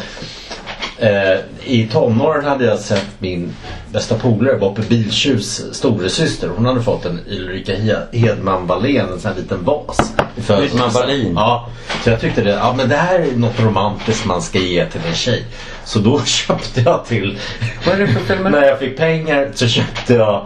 [0.99, 3.55] Eh, I tonåren hade jag sett min
[3.91, 6.49] bästa polare var på Biltjus storasyster.
[6.55, 10.13] Hon hade fått en Ulrika He- Hedman Wallén, en sån här liten vas.
[10.47, 11.33] Hedman Wallin.
[11.35, 11.69] Ja,
[12.03, 15.01] så jag tyckte det, ja men det här är något romantiskt man ska ge till
[15.07, 15.43] en tjej.
[15.85, 17.39] Så då köpte jag till,
[17.85, 20.45] Vad är det för fel med när jag fick pengar så köpte jag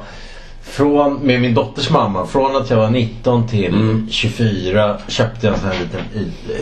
[0.69, 4.08] från, med min dotters mamma, från att jag var 19 till Mm.
[4.12, 6.01] 24 köpte jag en sån här liten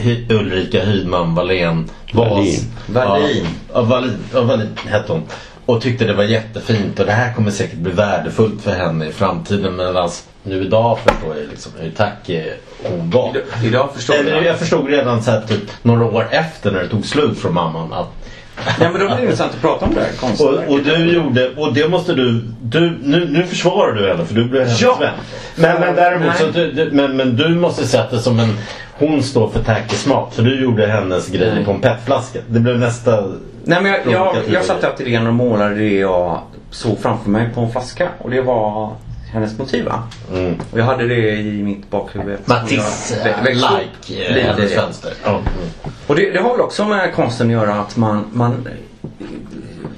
[0.02, 2.30] Hy- Ulrika Hydman Wallén vas.
[2.88, 3.48] Wallin.
[3.74, 5.22] Ja, Wallin, ja, hette hon.
[5.66, 9.12] Och tyckte det var jättefint och det här kommer säkert bli värdefullt för henne i
[9.12, 9.76] framtiden.
[9.76, 10.10] Medan
[10.44, 12.44] nu idag förstår jag liksom hur tackig
[12.84, 13.36] hon var.
[13.64, 14.46] Idag- förstår Eller, jag.
[14.46, 17.94] jag förstod redan så här, typ, några år efter när det tog slut från mamman
[17.94, 18.08] att
[18.80, 20.70] Nej men det intressant att prata om det här och, konstverket.
[20.70, 24.46] och du gjorde, och det måste du, du nu, nu försvarar du henne för du
[24.46, 24.98] blev hennes Ja.
[25.00, 25.14] vän.
[25.56, 26.38] Men, men däremot Nej.
[26.40, 28.58] så, du, du, men, men du måste sätta det som en,
[28.94, 30.34] hon står för tacky smak.
[30.34, 32.40] För du gjorde hennes grej på en petflaska.
[32.48, 33.24] Det blev nästa
[33.64, 36.42] Nej men jag, jag, jag satte upp idén och målade det jag
[36.72, 38.10] såg framför mig på en flaska.
[38.20, 38.92] Och det var
[39.34, 40.04] hennes motiv va?
[40.34, 40.56] Mm.
[40.72, 42.38] Och jag hade det i mitt bakhuvud.
[42.46, 45.14] Matisse, Jag like, eh, hennes fönster.
[45.24, 45.40] Ja.
[46.08, 48.68] Och det, det har väl också med konsten att göra att man, man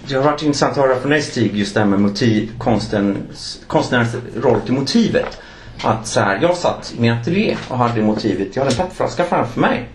[0.08, 3.62] det har varit intressant att höra från dig Stig just det här med motiv, konstens,
[3.67, 5.41] konstnärens roll till motivet.
[5.84, 9.24] Att så här, jag satt i min ateljé och hade motivet, jag hade en petflaska
[9.24, 9.89] framför mig.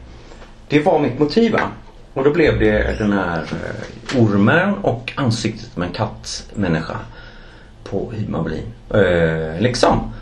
[0.68, 1.60] Det var mitt motiv va?
[2.14, 6.96] Och då blev det den här eh, ormen och ansiktet med en kattmänniska
[7.84, 8.52] på Hydman
[8.94, 10.12] Eh, liksom.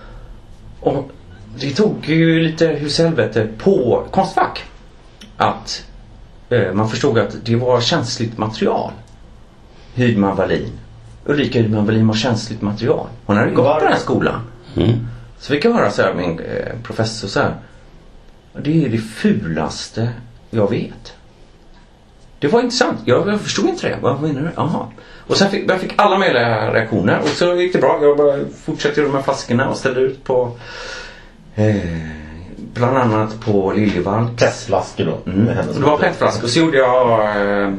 [0.80, 1.10] Och
[1.60, 4.64] det tog ju lite hus i helvete på Konstfack.
[5.42, 5.86] Att
[6.50, 8.92] eh, man förstod att det var känsligt material.
[9.94, 10.70] Hydman Wallin.
[11.24, 13.06] Ulrika Hydman Wallin var känsligt material.
[13.26, 14.40] Hon hade gått på den här skolan.
[14.76, 15.06] Mm.
[15.38, 17.54] Så fick jag höra så här min eh, professor så här.
[18.52, 20.08] Det är det fulaste
[20.50, 21.14] jag vet.
[22.38, 23.00] Det var intressant.
[23.04, 23.98] Jag, jag förstod inte det.
[24.00, 24.50] Vad menar du?
[24.56, 24.86] Jaha.
[25.26, 27.98] Och sen fick, jag fick alla möjliga reaktioner och så gick det bra.
[28.02, 30.58] Jag bara fortsatte här flaskorna och ställde ut på
[31.54, 32.31] eh,
[32.74, 34.36] bland annat på Liljevalchs.
[34.42, 35.30] Petflaskor då.
[35.30, 35.46] Mm.
[35.46, 36.48] Det var petflaskor.
[36.48, 37.20] Så gjorde jag
[37.64, 37.72] eh,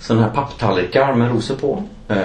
[0.00, 1.82] sådana här papptallrikar med rosor på.
[2.08, 2.16] Eh,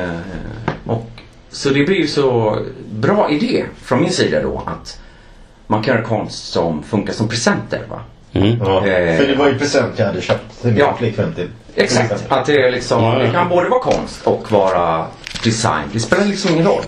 [0.86, 1.10] och,
[1.52, 2.58] så det blir ju så
[2.92, 5.00] bra idé från min sida då att
[5.68, 7.82] man kan göra konst som funkar som presenter.
[7.90, 8.00] Va?
[8.34, 8.58] Mm.
[8.60, 10.96] Ja, Eh, för det var ju present jag hade köpt till min Ja.
[10.98, 11.50] flickvän till.
[11.76, 12.26] Exakt.
[12.32, 15.06] Att det, är liksom, det kan både vara konst och vara
[15.44, 15.84] design.
[15.94, 16.84] Det spelar liksom ingen roll.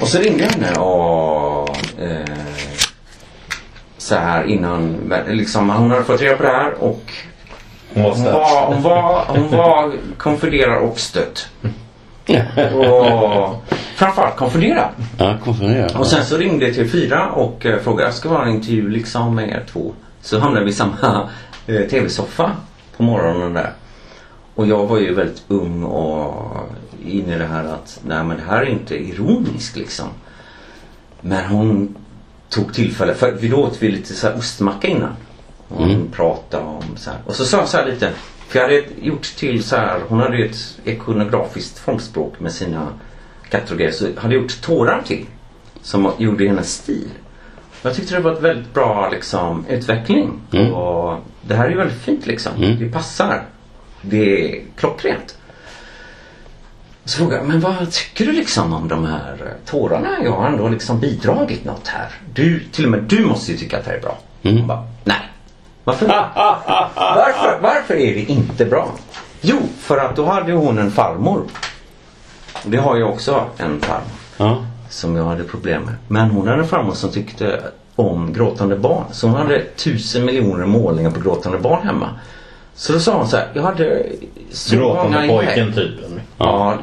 [0.00, 1.68] Och så ringde jag henne och
[2.00, 2.24] eh,
[4.00, 7.12] så här innan, liksom, hon hade fått reda på det här och
[7.94, 11.48] Hon var var, hon var, hon var konfunderad och stött.
[12.74, 14.88] Och framförallt konfunderad.
[15.18, 15.96] Ja, konfunderad.
[15.96, 18.90] Och sen så ringde jag till fyra och eh, frågade, jag ska vara en intervju
[18.90, 19.92] liksom med er två.
[20.22, 21.28] Så hamnade vi i samma
[21.66, 22.50] eh, tv-soffa
[22.96, 23.72] på morgonen där.
[24.54, 26.56] och jag var ju väldigt ung och
[27.06, 30.08] inne i det här att nej men det här är inte ironiskt liksom.
[31.20, 31.96] Men hon
[32.50, 35.16] tog tillfälle, för vi då åt vi lite så här ostmacka innan.
[35.68, 37.18] Och hon pratade om så här.
[37.26, 38.12] Och så sa jag så här lite,
[38.48, 42.88] för jag hade gjort till så här, hon hade ju ett ikonografiskt formspråk med sina
[43.50, 43.92] katter och grejer.
[43.92, 45.26] Så hade gjort tårar till.
[45.82, 47.08] Som gjorde hennes stil.
[47.82, 50.40] Jag tyckte det var ett väldigt bra liksom, utveckling.
[50.52, 50.74] Mm.
[50.74, 52.52] Och det här är ju väldigt fint liksom.
[52.56, 52.78] Mm.
[52.78, 53.44] Det passar.
[54.02, 55.38] Det är klockrent.
[57.10, 60.08] Så frågade jag, men vad tycker du liksom om de här eh, tårarna?
[60.24, 62.08] Jag har ändå liksom bidragit något här.
[62.34, 64.18] Du, till och med du måste ju tycka att det här är bra.
[64.42, 64.56] Mm.
[64.58, 65.16] Hon bara, nej.
[65.84, 66.06] Varför?
[66.96, 67.58] varför?
[67.62, 68.90] Varför är det inte bra?
[69.40, 71.42] Jo, för att då hade hon en farmor.
[72.64, 74.64] Det har jag också en farmor Ja.
[74.88, 75.94] som jag hade problem med.
[76.08, 77.62] Men hon hade en farmor som tyckte
[77.96, 79.04] om gråtande barn.
[79.12, 82.08] Så hon hade tusen miljoner målningar på gråtande barn hemma.
[82.80, 84.06] Så då sa hon så här, jag hade
[84.50, 85.90] så Gråtande pojken typ.
[86.38, 86.78] Ja,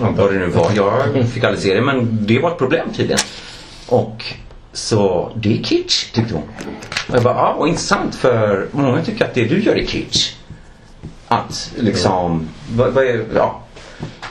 [0.00, 0.70] vad det nu var.
[0.74, 3.18] Jag fick aldrig se det men det var ett problem tydligen.
[3.88, 4.24] Och
[4.72, 6.42] så det är kitsch tyckte hon.
[7.08, 10.32] Och jag bara, ja och intressant för många tycker att det du gör är kitsch.
[11.28, 13.60] Att liksom, vad, vad är, ja.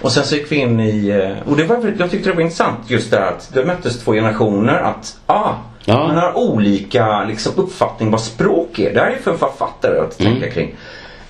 [0.01, 2.41] Och sen så gick vi in i, eh, och det var, jag tyckte det var
[2.41, 5.53] intressant just det att det möttes två generationer att, ah,
[5.85, 6.07] Ja.
[6.07, 8.93] man har olika liksom, uppfattning vad språk är.
[8.93, 10.51] Det här är för författare att tänka Mm.
[10.51, 10.75] kring.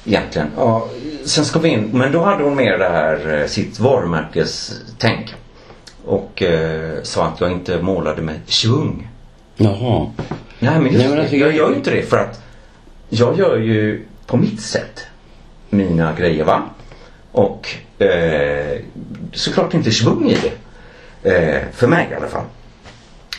[0.09, 0.47] Egentligen.
[0.57, 0.87] Ja,
[1.25, 5.33] sen ska vi in, men då hade hon med det här eh, sitt varumärkestänk.
[6.05, 9.07] Och eh, sa att jag inte målade med svung.
[9.57, 10.11] Jaha.
[10.59, 12.41] Nej men, just, Nej, men alltså, jag, jag- gör ju inte det för att
[13.09, 15.05] jag gör ju på mitt sätt
[15.69, 16.61] mina grejer va.
[17.31, 17.69] Och
[18.03, 18.79] eh,
[19.33, 20.51] såklart inte svung i det.
[21.35, 22.45] Eh, för mig i alla fall.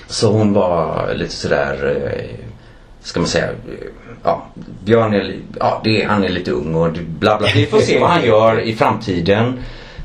[0.08, 2.44] Så hon var lite sådär, eh,
[3.02, 3.48] ska man säga,
[4.22, 4.46] ja,
[4.84, 7.48] Björn är, ja, det är, han är lite ung och bla bla.
[7.54, 9.58] Vi får se vad han gör i framtiden.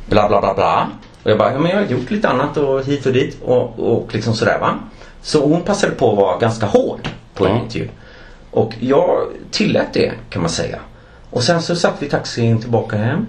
[0.05, 0.89] Bla bla bla bla.
[1.23, 3.79] Och jag bara, ja men jag har gjort lite annat och hit och dit och,
[3.79, 4.79] och liksom sådär va.
[5.21, 7.89] Så hon passade på att vara ganska hård på en intervju.
[8.51, 10.79] Och jag tillät det kan man säga.
[11.29, 13.25] Och sen så satt vi i taxin tillbaka hem.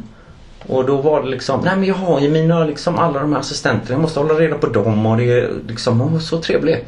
[0.66, 3.40] Och då var det liksom, nej men jag har ju mina liksom alla de här
[3.40, 3.94] assistenterna.
[3.94, 6.84] Jag måste hålla reda på dem och det är liksom, hon var så trevlig.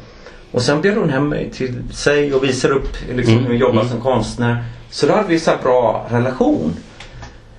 [0.51, 3.83] Och sen bjöd hon hem mig till sig och visade upp liksom, hur jag jobbar
[3.83, 4.63] som konstnär.
[4.89, 6.75] Så då hade vi så här bra relation.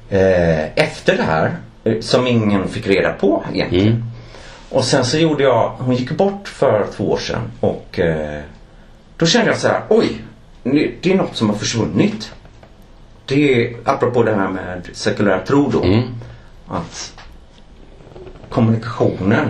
[0.09, 3.87] Eh, efter det här, eh, som ingen fick reda på egentligen.
[3.87, 4.03] Mm.
[4.71, 8.43] Och sen så gjorde jag, hon gick bort för två år sedan och eh,
[9.17, 10.23] då kände jag så här, oj,
[11.01, 12.33] det är något som har försvunnit.
[13.27, 15.83] Det är apropå det här med sekulär tro då.
[15.83, 16.03] Mm.
[16.69, 17.15] Att
[18.49, 19.49] kommunikationen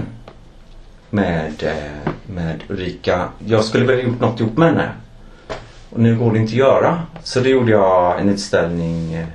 [1.10, 4.88] med, eh, med Ulrika, jag skulle väl gjort något ihop med henne.
[5.90, 7.02] Och nu går det inte att göra.
[7.22, 9.26] Så då gjorde jag en utställning eh,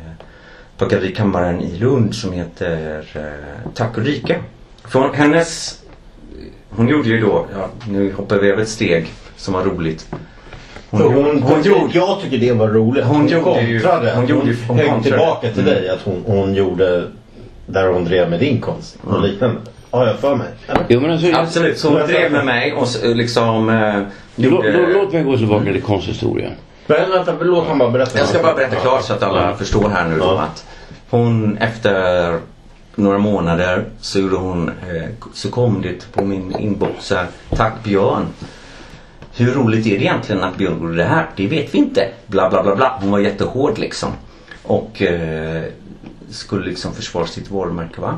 [0.78, 4.36] på Gallerikammaren i Lund som heter eh, Tack Ulrika.
[4.84, 5.82] För hon- hennes,
[6.70, 10.08] hon gjorde ju då, ja, nu hoppar vi över ett steg som var roligt.
[10.90, 13.06] Hon, hon, hon, gjorde, jag tycker det var roligt.
[13.06, 14.12] Hon gjorde ju- kontrade.
[14.16, 15.18] hon gjorde ju- hon högg kontrade.
[15.18, 15.74] tillbaka till Mm.
[15.74, 17.08] dig att hon, hon gjorde
[17.66, 19.30] där hon drev med din konst och Mm.
[19.32, 19.62] liknande.
[19.96, 20.48] Har jag för mig?
[20.68, 20.86] Eller?
[20.90, 21.28] Jo men alltså.
[21.28, 24.02] jag- Absolut, så hon drev med mig och så, liksom eh,
[24.36, 24.72] gjorde...
[24.72, 26.52] lå, låt mig gå tillbaka till konsthistorien.
[26.88, 28.18] Men vänta, låt han bara berätta.
[28.20, 30.66] Jag ska bara berätta klart så att alla förstår här nu då att
[31.10, 32.40] hon efter
[32.96, 37.74] några månader så gjorde hon, eh, så kom det på min inbox så här, Tack
[37.84, 38.26] Björn.
[39.38, 41.26] Hur roligt är det egentligen att Björn gjorde det här?
[41.36, 42.08] Det vet vi inte.
[42.28, 42.98] Bla bla bla bla.
[43.02, 44.10] Hon var jättehård liksom.
[44.64, 45.64] Och eh,
[46.30, 48.16] skulle liksom försvara sitt varumärke va.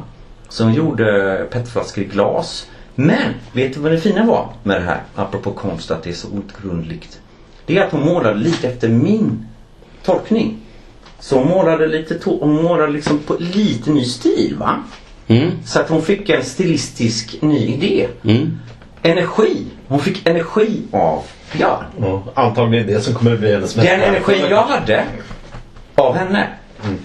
[0.60, 2.68] Hon gjorde petflaskor i glas.
[2.96, 5.02] Men vet du vad det fina var med det här?
[5.16, 7.20] Apropå konst att det är så outgrundligt.
[7.66, 9.46] Det är att hon målade lite efter min
[10.04, 10.58] tolkning.
[11.20, 14.84] Så hon målade lite, hon målade liksom på lite ny stil va.
[15.28, 15.52] Mm.
[15.66, 18.08] Så att hon fick en stilistisk ny idé.
[18.24, 18.60] Mm.
[19.02, 19.66] Energi.
[19.88, 21.86] Hon fick energi av Björn.
[22.02, 25.06] Ja, antagligen det som kommer att bli hennes Den energi jag hade
[25.96, 26.48] av henne.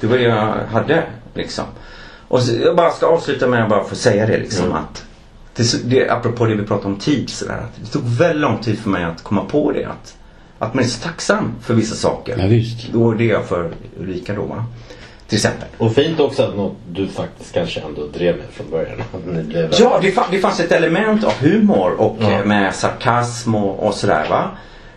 [0.01, 1.65] Det var det jag hade liksom.
[2.33, 5.05] Och så, jag bara ska avsluta med att bara få säga det liksom att
[5.57, 7.55] det, det, apropå det vi pratade om tid sådär.
[7.59, 9.85] Att det tog väldigt lång tid för mig att komma på det.
[9.85, 10.17] Att,
[10.59, 12.37] att man är så tacksam för vissa saker.
[12.39, 12.95] Ja, visst.
[12.95, 14.65] Och det är jag för Ulrika då va.
[15.29, 15.69] Till exempel.
[15.79, 19.03] Och fint också att något du faktiskt kanske ändå drev med från början.
[19.49, 22.45] Blev Ja, det, fa- det fanns ett element av humor och Ja.
[22.45, 24.51] med sarkasm och, och sådär va.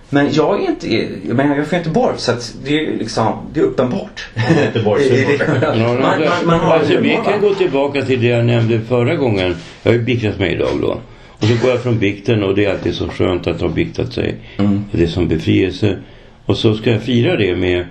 [0.09, 3.59] Men jag är inte, men jag är från Göteborg så att det är liksom, det
[3.59, 4.27] är uppenbart.
[4.85, 9.55] Man, man, man har alltså, vi kan gå tillbaka till det jag nämnde förra gången.
[9.83, 10.97] Jag har ju biktat mig idag då.
[11.29, 14.13] Och så går jag från bikten och det är alltid så skönt att ha biktat
[14.13, 14.35] sig.
[14.57, 14.85] Mm.
[14.91, 15.97] Det är som befrielse.
[16.45, 17.85] Och så ska jag fira det med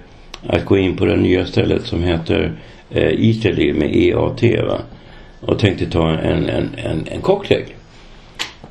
[0.47, 2.53] att gå in på det nya stället som heter
[2.91, 4.79] eh, Italy med EAT va.
[5.41, 7.65] Och tänkte ta en, en, en, en cocktail.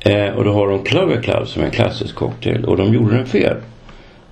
[0.04, 3.16] Eh, och då har de Clover Club som är en klassisk cocktail och de gjorde
[3.16, 3.56] den fel.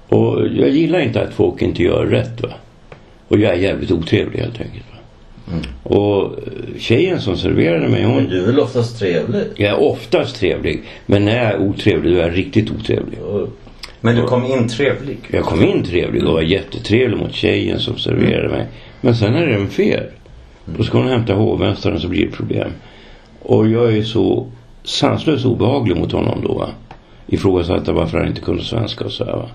[0.08, 2.48] Och jag gillar inte att folk inte gör rätt va.
[3.28, 4.84] Och jag är jävligt otrevlig helt enkelt.
[4.90, 4.98] Va?
[5.82, 9.42] Och eh, tjejen som serverade mig Men hon du är väl oftast trevlig?
[9.56, 10.82] jag är oftast trevlig.
[11.06, 13.18] Men när jag är otrevlig då är jag riktigt otrevlig.
[14.00, 15.18] Men du kom in trevlig.
[15.30, 18.66] Jag kom in trevlig och var jättetrevlig mot tjejen som serverade mig.
[19.00, 20.04] Men sen är den fel.
[20.64, 22.70] Då ska hon hämta hovmästaren så blir det problem.
[23.42, 24.46] Och jag är så
[24.84, 26.68] sanslöst obehaglig mot honom då va.
[27.26, 29.48] Ifrågasatte varför han inte kunde svenska och så här va.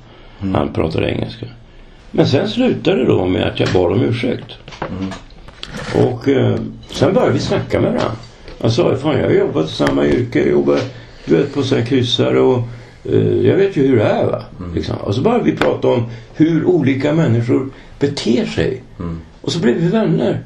[0.53, 1.45] Han pratade engelska.
[2.11, 4.57] Men sen slutade det då med att jag bad om ursäkt.
[5.95, 6.55] Och eh,
[6.91, 8.11] sen började vi snacka med varandra.
[8.61, 10.39] Han sa, fan jag har jobbat i samma yrke.
[10.39, 10.79] Jag jobbar
[11.25, 12.63] du vet, på så här kryssare och
[13.03, 14.43] eh, jag vet ju hur det är va.
[14.75, 14.95] Liksom.
[14.97, 16.03] Och så började vi prata om
[16.35, 18.83] hur olika människor beter sig.
[19.41, 20.43] Och så blev vi vänner.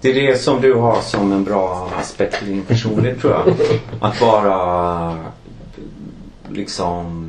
[0.00, 3.54] Det är det som du har som en bra aspekt i din personlighet tror jag.
[4.00, 5.16] Att vara
[6.48, 7.24] liksom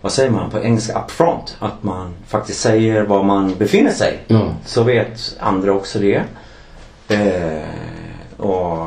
[0.00, 1.02] vad säger man på engelska?
[1.04, 1.56] Upfront.
[1.58, 4.18] Att man faktiskt säger var man befinner sig.
[4.26, 4.54] Ja.
[4.66, 6.22] Så vet andra också det.
[7.08, 7.62] Eh,
[8.46, 8.78] och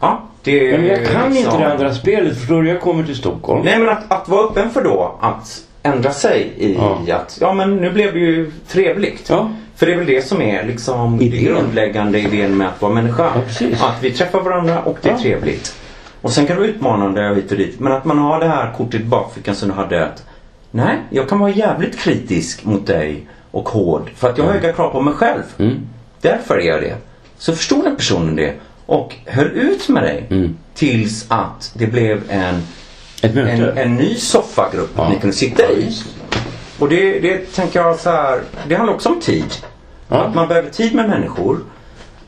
[0.00, 2.68] ja, det Men jag kan liksom- inte det andra spelet förstår du.
[2.68, 3.64] Jag kommer till Stockholm.
[3.64, 6.74] Nej men att, att vara öppen för då att ändra sig i
[7.06, 7.14] Ja.
[7.16, 9.30] att ja men nu blev det ju trevligt.
[9.30, 9.50] Ja.
[9.80, 11.44] För det är väl det som är liksom Idén.
[11.44, 13.30] grundläggande idén med att vara människa.
[13.60, 13.86] Ja.
[13.88, 15.18] Att vi träffar varandra och det är Ja.
[15.18, 15.74] trevligt.
[16.20, 17.80] Och sen kan det vara utmanande hit och dit.
[17.80, 20.04] Men att man har det här kortet i bakfickan som du hade.
[20.06, 20.24] Att,
[20.70, 24.10] Nej, jag kan vara jävligt kritisk mot dig och hård.
[24.16, 25.42] För att jag har höga krav på mig själv.
[25.58, 25.76] Mm.
[26.20, 26.94] Därför är jag det.
[27.38, 28.54] Så förstod den personen det.
[28.86, 30.26] Och höll ut med dig.
[30.30, 30.56] Mm.
[30.74, 32.62] Tills att det blev en
[33.22, 33.38] en,
[33.78, 35.08] en ny soffagrupp Ja.
[35.08, 35.92] ni kunde sitta i.
[36.78, 39.44] Och det, det tänker jag så här, det handlar också om tid.
[40.10, 40.16] Ja.
[40.16, 41.58] Att man behöver tid med människor.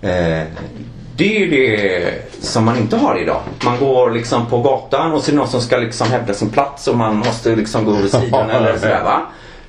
[0.01, 0.43] Eh,
[1.17, 3.41] det är ju det som man inte har idag.
[3.65, 6.97] Man går liksom på gatan och det någon som ska liksom hävda sin plats och
[6.97, 9.23] man måste liksom gå över sidan eller sådär va.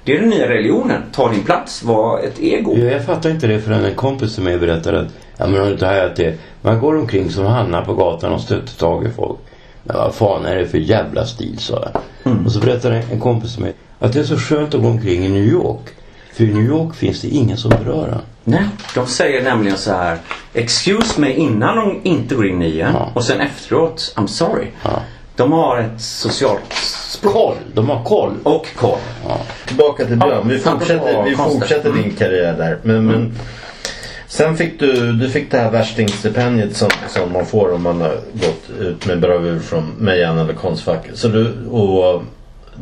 [0.03, 1.01] Det är den nya religionen.
[1.11, 2.77] Ta din plats, var ett ego.
[2.77, 5.71] Ja, Jag fattar inte det förrän en kompis till mig berättade att ja, men har
[5.71, 6.35] inte hajat det?
[6.61, 9.39] Man går omkring som Hanna på gatan och stöter tag i folk.
[9.83, 12.01] Men vad fan är det för jävla stil sa jag.
[12.45, 15.25] Och så berättade en kompis till mig att det är så skönt att gå omkring
[15.25, 15.81] i New York.
[16.33, 18.21] För i New York finns det ingen som berör en.
[18.43, 18.63] Nej,
[18.95, 20.17] de säger nämligen så här.
[20.53, 23.09] Excuse me innan de inte går in i en Ja.
[23.13, 24.67] och sen efteråt, I'm sorry.
[24.83, 25.01] Ja.
[25.35, 26.73] De har ett socialt
[27.09, 27.33] språk.
[27.33, 27.55] Koll!
[27.73, 28.31] De har koll.
[28.43, 28.97] Och koll.
[29.67, 30.47] Tillbaka till Björn.
[30.47, 32.77] Vi Ja, fortsätter, vi fortsätter din karriär där.
[32.83, 33.33] Men, men
[34.27, 38.17] sen fick du, du fick det här värstingstipendiet som, som man får om man har
[38.33, 41.05] gått ut med bravur från Mejan eller Konstfack.
[41.13, 42.23] Så du, och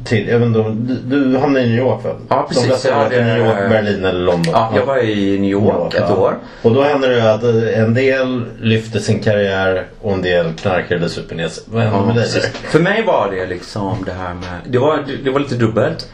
[0.03, 0.59] till, jag vet inte,
[1.05, 2.15] du, du hamnade i New York va?
[2.29, 2.63] Ja, precis.
[2.63, 4.53] De flesta Ja, det- New York, Berlin eller London.
[4.53, 6.15] Ja, jag var i New York ett Ja.
[6.15, 6.37] år.
[6.61, 7.43] Och då hände det att
[7.75, 11.63] en del lyfte sin karriär och en del knarkade eller super ner sig.
[11.67, 12.23] Vad hände Ja, med dig?
[12.23, 12.51] precis.
[12.51, 16.09] För mig var det liksom det här med, det var, det, det var lite dubbelt.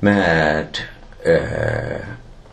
[0.00, 0.66] Med,
[1.24, 1.40] eh,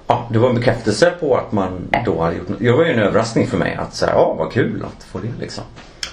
[0.08, 2.60] ja det var en bekräftelse på att man då hade gjort något.
[2.60, 5.28] Det var ju en överraskning för mig att säga, ja vad kul att få det
[5.40, 5.64] liksom.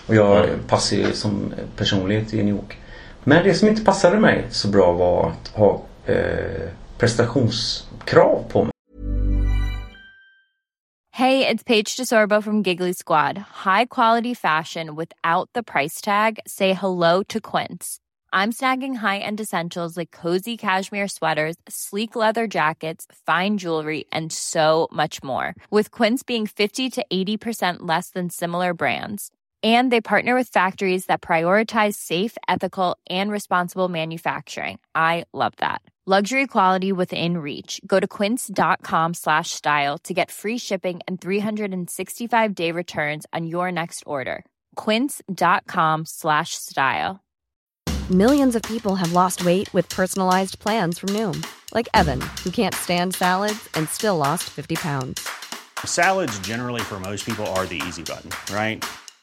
[0.07, 0.51] Och jag Mm.
[0.69, 2.79] passar ju som personlighet i New York.
[3.29, 8.73] Men det som inte passade mig så bra var att ha eh, prestationskrav på mig.
[11.11, 13.39] Hey, it's Paige DeSorbo from Giggly Squad.
[13.65, 16.39] High quality fashion without the price tag.
[16.47, 17.99] Say hello to Quince.
[18.33, 24.89] I'm snagging high-end essentials like cozy cashmere sweaters, sleek leather jackets, fine jewelry, and so
[24.93, 25.55] much more.
[25.71, 29.31] With Quince being 50 to 80% less than similar brands.
[29.65, 34.79] And they partner with factories that prioritize safe, ethical, and responsible manufacturing.
[34.95, 35.81] I love that.
[36.09, 37.81] Luxury quality within reach.
[37.85, 43.73] Go to quince.com slash style to get free shipping and 365 day returns on your
[43.73, 44.45] next order.
[44.77, 47.25] Quince.com slash style.
[48.11, 51.45] Millions of people have lost weight with personalized plans from Noom,
[51.75, 55.29] like Evan, who can't stand salads and still lost 50 pounds.
[55.85, 58.85] Salads, generally, for most people, are the easy button, right?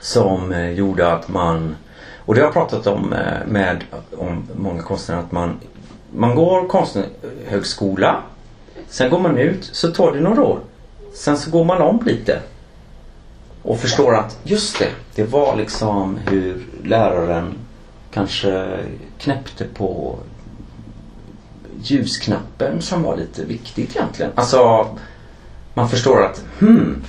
[0.00, 1.76] Som eh, gjorde att man,
[2.26, 3.84] och det har jag pratat om eh, med
[4.16, 5.60] om många konstnärer, att man,
[6.14, 8.22] man går konsthögskola.
[8.88, 10.60] Sen går man ut, så tar det några år.
[11.14, 12.40] Sen så går man om lite.
[13.62, 17.54] Och förstår att just det, det var liksom hur läraren
[18.10, 18.78] kanske
[19.18, 20.18] knäppte på
[21.82, 24.32] ljusknappen som var lite viktigt egentligen.
[24.34, 24.86] Alltså
[25.74, 27.04] man förstår att hmm,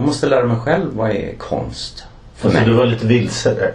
[0.00, 2.04] jag måste lära mig själv vad är konst
[2.36, 2.70] för Alltså, mig.
[2.70, 3.74] du var lite vilse där.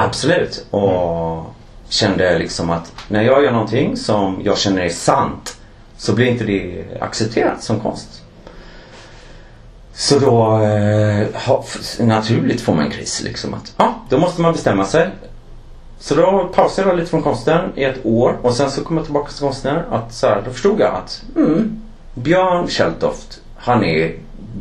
[0.00, 0.66] Absolut.
[0.70, 1.54] Och
[1.88, 5.56] kände liksom att när jag gör någonting som jag känner är sant
[5.96, 8.22] så blir inte det accepterat som konst.
[9.94, 11.64] Så då eh, ha,
[12.00, 15.10] naturligt får man en kris liksom att ja, då måste man bestämma sig.
[15.98, 19.04] Så då pausade jag lite från konsten i ett år och sen så kom jag
[19.06, 21.82] tillbaka till konsten att så här, då förstod jag att mm,
[22.14, 24.14] Björn Kjelltoft han är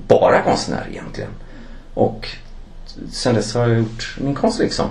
[0.07, 1.29] bara konstnär egentligen.
[1.93, 2.27] Och
[3.11, 4.85] sen dess har jag gjort min konst liksom.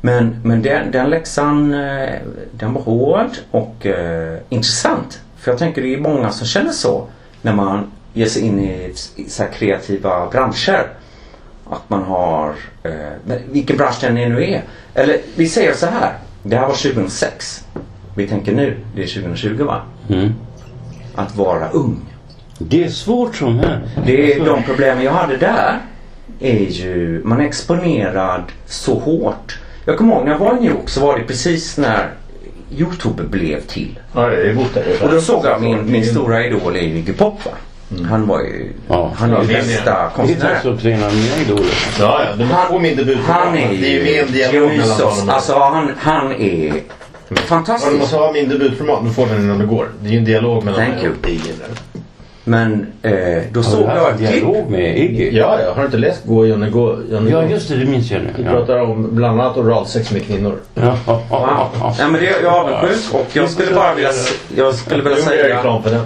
[0.00, 2.18] Men, men den, den läxan eh,
[2.52, 5.20] den var hård och eh, intressant.
[5.36, 7.06] För jag tänker det är många som känner så
[7.42, 10.88] när man ger sig in i, i så här kreativa branscher.
[11.70, 14.62] Att man har, eh, vilken bransch den nu är.
[14.94, 16.18] Eller vi säger så här.
[16.42, 17.64] Det här var 2006.
[18.14, 19.82] Vi tänker nu, det är 2020 va?
[20.08, 20.32] Mm.
[21.14, 22.07] Att vara ung.
[22.58, 23.80] Det är svårt som här.
[24.06, 25.78] Det är de problemen jag hade där
[26.40, 29.58] är ju, man är exponerad så hårt.
[29.84, 32.08] Jag kommer ihåg när jag var i New York så var det precis när
[32.76, 33.98] Youtube blev till.
[34.14, 34.84] Ja, jag har bott där.
[35.02, 37.50] Och då såg jag min, min stora idol är Iggy Pop va?
[38.10, 39.12] Han var ju, Ja.
[39.16, 40.74] han är ju Ja, det är bästa Det är konstnären.
[40.74, 41.72] också en av mina idoler.
[42.00, 42.20] Ja,
[42.70, 42.78] ja.
[42.78, 43.18] Min debut.
[43.26, 45.00] han är Det är ju ju med en dialog mellan Jesus.
[45.02, 46.74] honom Alltså han, han är Ja,
[47.28, 47.98] du fantastisk.
[47.98, 49.04] måste ha min debutformat.
[49.04, 49.88] Du får den innan du går.
[50.00, 51.14] Det är ju en dialog mellan Thank mig you.
[51.22, 51.40] och Iggy.
[52.48, 53.12] Men eh,
[53.52, 54.30] då Har såg du jag en klipp.
[54.30, 55.30] dialog med Iggy?
[55.32, 55.72] Ja, ja.
[55.72, 56.98] Har du inte läst Gå Johnny Gå?
[57.10, 57.48] Johnny Ja, Gå?
[57.48, 57.76] just det.
[57.76, 58.28] Det minns jag nu.
[58.36, 58.50] Vi Ja.
[58.50, 60.54] pratar om bland annat oralsex med kvinnor.
[60.74, 60.96] Ja.
[61.98, 64.10] Men det, jag är avundsjuk och jag skulle bara vilja,
[64.56, 66.04] jag skulle vilja jag säga reklam för den.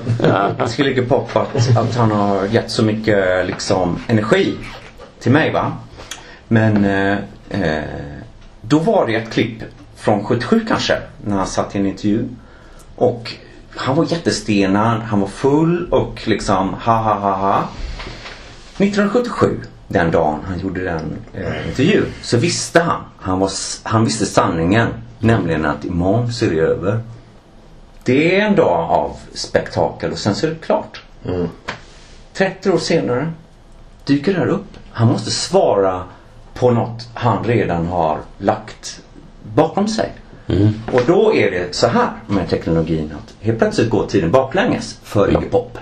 [0.58, 4.54] Jag skulle ligga på att, att han har gett så mycket liksom, energi
[5.20, 5.52] till mig.
[5.52, 5.72] va.
[6.48, 7.12] Men eh,
[7.50, 7.82] eh,
[8.62, 9.62] då var det ett klipp
[9.96, 10.94] från 77 kanske
[11.26, 12.24] när han satt i en intervju.
[12.96, 13.32] Och
[13.76, 17.68] han var jättestenad, han var full och liksom ha ha ha ha.
[18.76, 23.50] 1977, den dagen han gjorde den eh, intervjun, så visste han, han, var,
[23.82, 24.88] han visste sanningen.
[25.18, 27.00] Nämligen att imorgon så är det över.
[28.04, 31.02] Det är en dag av spektakel och sen så är det klart.
[31.24, 31.48] Mm.
[32.32, 33.32] 30 år senare
[34.04, 34.78] dyker det här upp.
[34.90, 36.04] Han måste svara
[36.54, 39.00] på något han redan har lagt
[39.54, 40.12] bakom sig.
[40.52, 40.68] Mm.
[40.92, 45.28] Och då är det så här med teknologin att helt plötsligt går tiden baklänges för
[45.30, 45.78] Iggy Pop.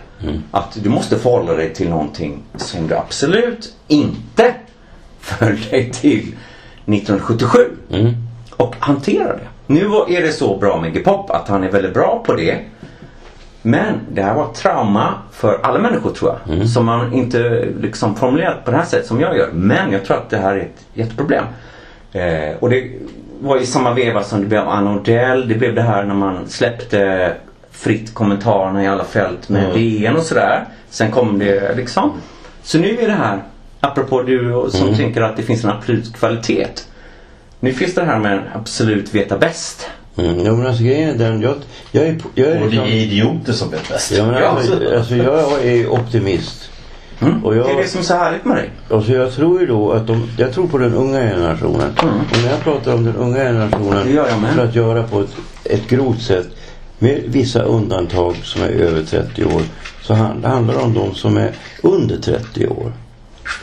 [0.50, 4.54] Att du måste förhålla dig till någonting som du absolut inte
[5.20, 6.18] föll dig till
[6.86, 7.58] 1977
[7.92, 8.14] Mm.
[8.56, 9.46] och hantera det.
[9.66, 12.58] Nu är det så bra med Iggy Pop att han är väldigt bra på det.
[13.62, 16.68] Men det här var ett trauma för alla människor tror jag.
[16.68, 19.50] Som man inte liksom formulerat på det här sättet som jag gör.
[19.52, 21.44] Men jag tror att det här är ett jätteproblem.
[22.12, 22.90] Eh, och det
[23.41, 25.49] var i samma veva som det blev Anna Odell.
[25.49, 27.32] Det blev det här när man släppte
[27.70, 30.64] fritt kommentarerna i alla fält med DN och sådär.
[30.91, 32.12] Sen kom det liksom.
[32.62, 33.43] Så nu är det här,
[33.80, 36.66] apropå du som tänker att det finns en absolut kvalitet.
[37.61, 39.91] Nu finns det här med en absolut veta bäst.
[40.16, 40.47] Mm.
[40.47, 41.43] Ja, men alltså grejen är den.
[41.43, 41.55] Jag,
[41.93, 42.16] jag är...
[42.34, 44.12] Jag är Och det liksom, är idioter som vet bäst.
[44.16, 46.69] ja, men alltså, alltså, jag är optimist.
[47.20, 47.44] Mm.
[47.44, 48.70] Och jag- Det är det som är så härligt med dig.
[48.88, 51.90] Och så jag tror ju då att de, jag tror på den unga generationen.
[51.98, 54.54] Och när jag pratar om den unga generationen Mm.
[54.54, 56.46] För att göra på ett, ett grovt sätt
[56.98, 59.62] med vissa undantag som är över 30 år
[60.02, 61.50] så hand, handlar det om de som är
[61.82, 62.92] under 30 år.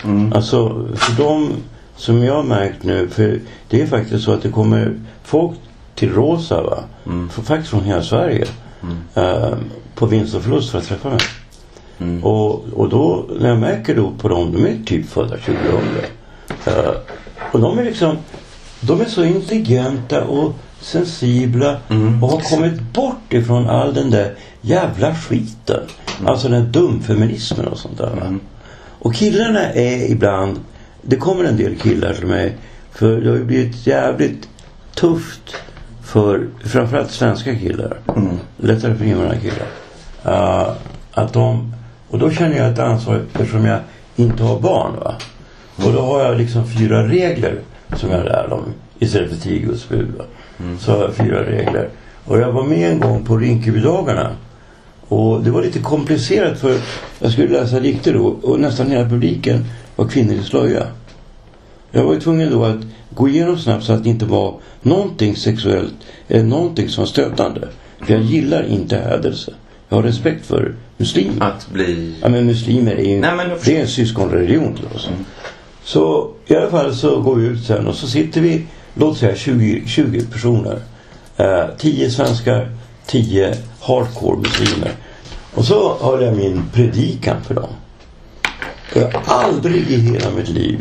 [0.03, 0.33] Mm.
[0.33, 1.49] Alltså för de
[1.95, 3.39] som jag har märkt nu, för
[3.69, 4.93] det är faktiskt så att det kommer
[5.23, 5.57] folk
[5.95, 6.77] till Rosa va?
[7.05, 7.29] Mm.
[7.29, 8.45] För, faktiskt från hela Sverige.
[9.15, 9.53] eh,
[9.95, 11.19] på vinst och förlust för att träffa mig.
[11.99, 12.23] Mm.
[12.23, 15.55] Och, och då när jag märker då på dem, de är typ födda 2000.
[16.65, 16.91] Eh,
[17.51, 18.17] och de är liksom,
[18.81, 22.23] de är så intelligenta och sensibla Mm.
[22.23, 25.81] och har kommit bort ifrån all den där jävla skiten.
[26.25, 28.09] Alltså den dumfeminismen och sånt där.
[28.09, 28.37] va.
[28.99, 30.59] Och killarna är ibland,
[31.01, 32.57] det kommer en del killar till mig,
[32.91, 34.49] för det har ju blivit jävligt
[34.95, 35.55] tufft
[36.03, 37.97] för framförallt svenska killar.
[38.57, 39.67] Lättare för invandrarkillar.
[40.25, 40.71] Uh,
[41.11, 41.73] att de,
[42.09, 43.79] och då känner jag ett ansvar eftersom jag
[44.15, 44.91] inte har barn.
[44.99, 45.15] Va?
[45.75, 47.59] Och då har jag liksom fyra regler
[47.95, 48.63] som jag lär dem
[48.99, 50.07] istället för tio Guds bud.
[50.17, 50.23] va.
[50.79, 51.89] Så har jag fyra regler.
[52.25, 54.29] Och jag var med en gång på Rinkebydagarna.
[55.07, 56.77] Och det var lite komplicerat för
[57.19, 60.87] jag skulle läsa dikter då och nästan hela publiken var kvinnor i slöja.
[61.91, 62.77] Jag var ju tvungen då att
[63.09, 65.93] gå igenom snabbt så att det inte var någonting sexuellt
[66.27, 67.67] eller någonting som var stötande.
[68.01, 69.53] För jag gillar inte hädelse.
[69.89, 71.45] Jag har respekt för muslimer.
[71.45, 72.15] Att bli...
[72.21, 75.09] Ja men muslimer är ju Nej, men det är en syskonreligion till oss.
[75.83, 79.35] Så i alla fall så går vi ut sen och så sitter vi, låt säga
[79.35, 80.79] 20, 20 personer.
[81.37, 82.71] Eh, 10 svenskar,
[83.05, 84.91] 10 hardcore muslimer.
[85.53, 87.69] Och så har jag min predikan för dem.
[88.95, 90.79] Och jag har aldrig i hela mitt liv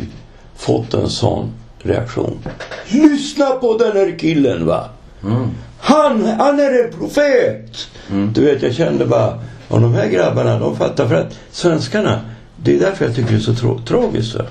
[0.55, 2.39] fått en sån reaktion.
[2.87, 4.89] Lyssna på den här killen va.
[5.87, 7.87] Han, han är en profet.
[8.33, 12.21] Du vet jag kände bara, och de här grabbarna de fattar för att svenskarna,
[12.55, 14.35] det är därför jag tycker det är så tra- tragiskt.
[14.35, 14.45] Va?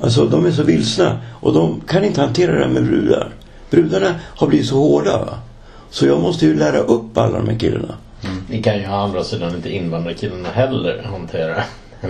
[0.00, 3.30] Alltså de är så vilsna och de kan inte hantera det här med brudar.
[3.70, 5.18] Brudarna har blivit så hårda.
[5.18, 5.38] Va?
[5.90, 7.94] Så jag måste ju lära upp alla de här killarna.
[8.50, 11.62] Det kan ju å andra sidan inte invandrarkillarna heller hantera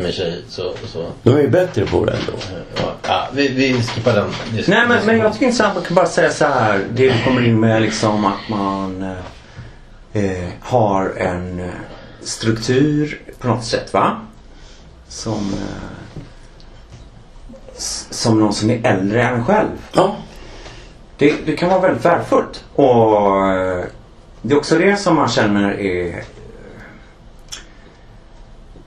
[0.03, 0.43] med tjej.
[0.49, 1.07] Så, så.
[1.23, 2.33] De är ju bättre på det ändå.
[2.77, 4.31] Ja, ja, vi, vi skippar den.
[4.67, 6.81] Nej men, men jag tycker inte att man kan bara säga så här.
[6.95, 11.67] Det du kommer in med liksom att man eh, eh, har en eh,
[12.23, 14.21] struktur på något sätt va?
[15.09, 16.21] Som eh,
[18.11, 19.69] som någon som är äldre än en själv.
[19.93, 20.17] Ja.
[21.19, 22.65] Det, det kan vara väldigt värdefullt.
[22.75, 23.85] Och eh,
[24.43, 26.23] det är också det som man känner är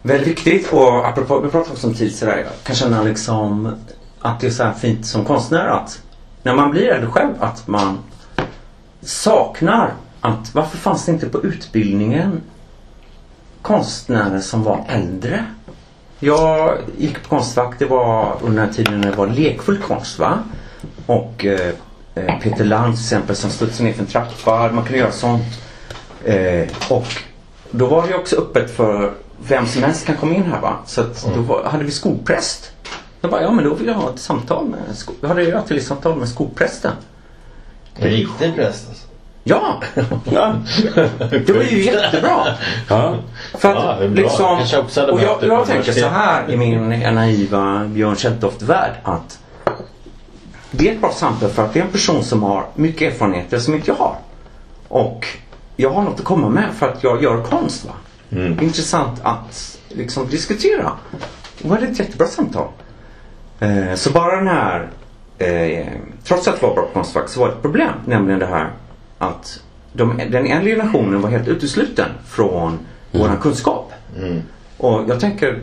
[0.08, 0.74] väldigt viktigt.
[0.74, 2.38] Och apropå, vi pratade också om tid sådär.
[2.38, 3.76] Jag kan känna liksom
[4.20, 6.02] att det är så här fint som konstnär att
[6.44, 7.98] när man blir äldre själv att man
[9.02, 12.42] saknar att varför fanns det inte på utbildningen
[13.62, 15.46] konstnärer som var äldre?
[16.20, 20.40] Jag gick på Konstfack, det var under den tiden när det var lekfull konst va?
[21.06, 21.74] Och eh,
[22.16, 24.72] eh, Peter Land till exempel som studsade ner för en trappa.
[24.72, 25.44] Man kunde göra sånt.
[26.26, 27.06] Eh, och
[27.72, 30.78] då var det också öppet för vem som helst kan komma in här va.
[30.86, 32.72] Så att då var, hade vi skolpräst.
[33.22, 34.80] Jag bara, ja men då vill jag ha ett samtal med
[35.22, 36.92] Jag hade ett ateljésamtal med skolprästen.
[37.96, 39.08] En riktig präst alltså.
[39.44, 39.82] Ja!
[40.32, 40.56] Ja.
[41.30, 42.48] Det var ju jättebra.
[42.90, 43.16] ja.
[43.58, 44.08] För Ja, att bra.
[44.08, 49.40] liksom, och jag, jag tänker så här i min naiva Björn Kjelltoft-värld att
[50.72, 53.60] det är ett bra samtal för att det är en person som har mycket erfarenheter
[53.60, 54.16] som inte jag har.
[54.88, 55.26] Och
[55.76, 57.86] jag har något att komma med för att jag gör konst.
[57.86, 57.92] Va?
[58.30, 58.60] Mm.
[58.64, 60.92] Intressant att liksom diskutera.
[61.64, 62.68] Och det är ett jättebra samtal.
[63.60, 64.90] Eh, så bara den här,
[65.38, 65.88] eh,
[66.24, 67.94] trots att det var bra Konstfack så var det ett problem.
[68.06, 68.72] Nämligen det här
[69.18, 69.62] att
[69.94, 72.80] de, den äldre generationen var helt utesluten från
[73.12, 73.94] våran kunskap.
[74.18, 74.42] Mm.
[74.78, 75.60] Och jag tänker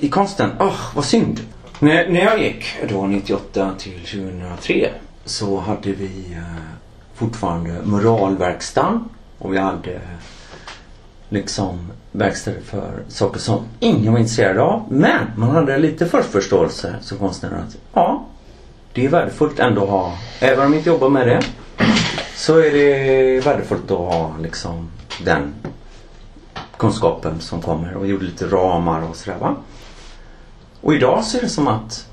[0.00, 1.40] i konsten, åh vad synd.
[1.78, 4.90] När, när jag gick då 98 till 2003
[5.24, 6.62] så hade vi eh,
[7.14, 9.08] fortfarande moralverkstan
[9.38, 10.00] och vi hade
[11.28, 14.84] liksom verkstäder för saker som ingen var intresserad av.
[14.88, 18.26] Men man hade lite förförståelse som konstnär att ja,
[18.92, 21.42] det är värdefullt ändå att ha, även om jag inte jobbar med det,
[22.34, 24.90] så är det värdefullt att ha liksom
[25.24, 25.54] den
[26.76, 29.56] kunskapen som kommer och gjorde lite ramar och sådär va.
[30.80, 32.06] Och idag så är det som att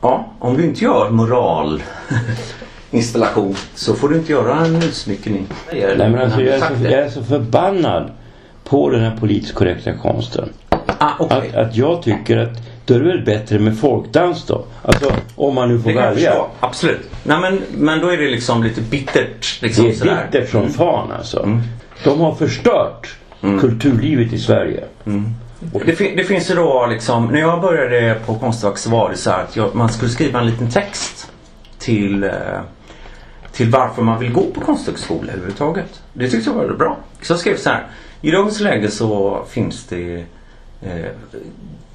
[0.00, 1.82] ja, om du inte gör moral
[2.90, 5.46] installation så får du inte göra en utsmyckning.
[5.72, 8.10] Nej men alltså jag är, så, jag är så förbannad
[8.64, 10.48] på den här politiskt korrekta konsten.
[10.98, 11.50] Ah, okej.
[11.54, 12.50] Att, att jag tycker att
[12.86, 14.64] då är det väl bättre med folkdans då.
[14.82, 16.30] Alltså om man nu får Det kan jag välja.
[16.30, 16.46] förstå.
[16.60, 17.10] Absolut.
[17.22, 19.62] Nej men, men då är det liksom lite bittert.
[19.62, 20.28] Liksom Det är sådär.
[20.32, 21.42] bittert som fan alltså.
[21.42, 21.60] Mm.
[22.04, 23.16] De har förstört
[23.60, 24.84] kulturlivet i Sverige.
[25.86, 29.16] Det, fin- det finns ju då liksom, när jag började på Konstfack så var det
[29.16, 31.30] så här att jag, man skulle skriva en liten text
[31.78, 32.30] till, eh,
[33.52, 36.02] till varför man vill gå på konsthögskola överhuvudtaget.
[36.12, 36.96] Det tyckte jag var bra.
[37.22, 37.86] Så jag skrev så här.
[38.24, 40.24] I dagens läge så finns det
[40.82, 41.10] eh,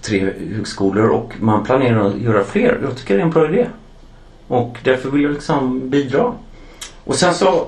[0.01, 2.79] tre högskolor och man planerar att göra fler.
[2.83, 3.67] Jag tycker det är en bra idé.
[4.47, 6.33] Och därför vill jag liksom bidra.
[7.03, 7.67] Och sen så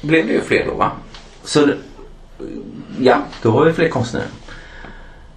[0.00, 0.90] blev det ju fler då va.
[1.44, 1.68] Så
[2.98, 4.28] ja, då var vi fler konstnärer.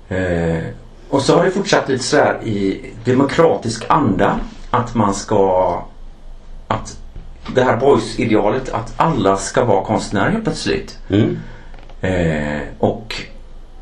[0.09, 0.63] Eh,
[1.09, 4.39] och så har det fortsatt lite sådär i demokratisk anda.
[4.69, 5.83] Att man ska...
[6.67, 6.97] Att
[7.55, 10.99] det här boys-idealet att alla ska vara konstnärer helt plötsligt.
[11.09, 11.37] Mm.
[12.03, 13.15] Eh, och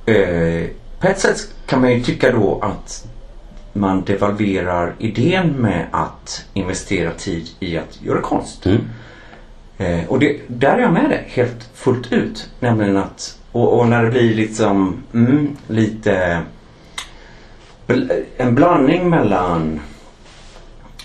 [0.05, 0.67] eh,
[0.99, 3.07] på ett sätt kan man ju tycka då att
[3.73, 8.65] man devalverar idén med att investera tid i att göra konst.
[8.65, 8.81] Mm.
[9.77, 12.49] Eh, och det, där är jag med det helt fullt ut.
[12.59, 16.41] Nämligen att, och, och när det blir liksom mm, lite
[18.37, 19.79] en blandning mellan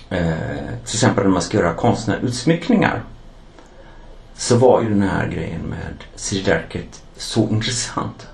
[0.09, 0.33] eh,
[0.85, 3.01] till exempel när man ska göra konstnärutsmyckningar
[4.35, 8.27] så var ju den här grejen med Siri Derket så intressant.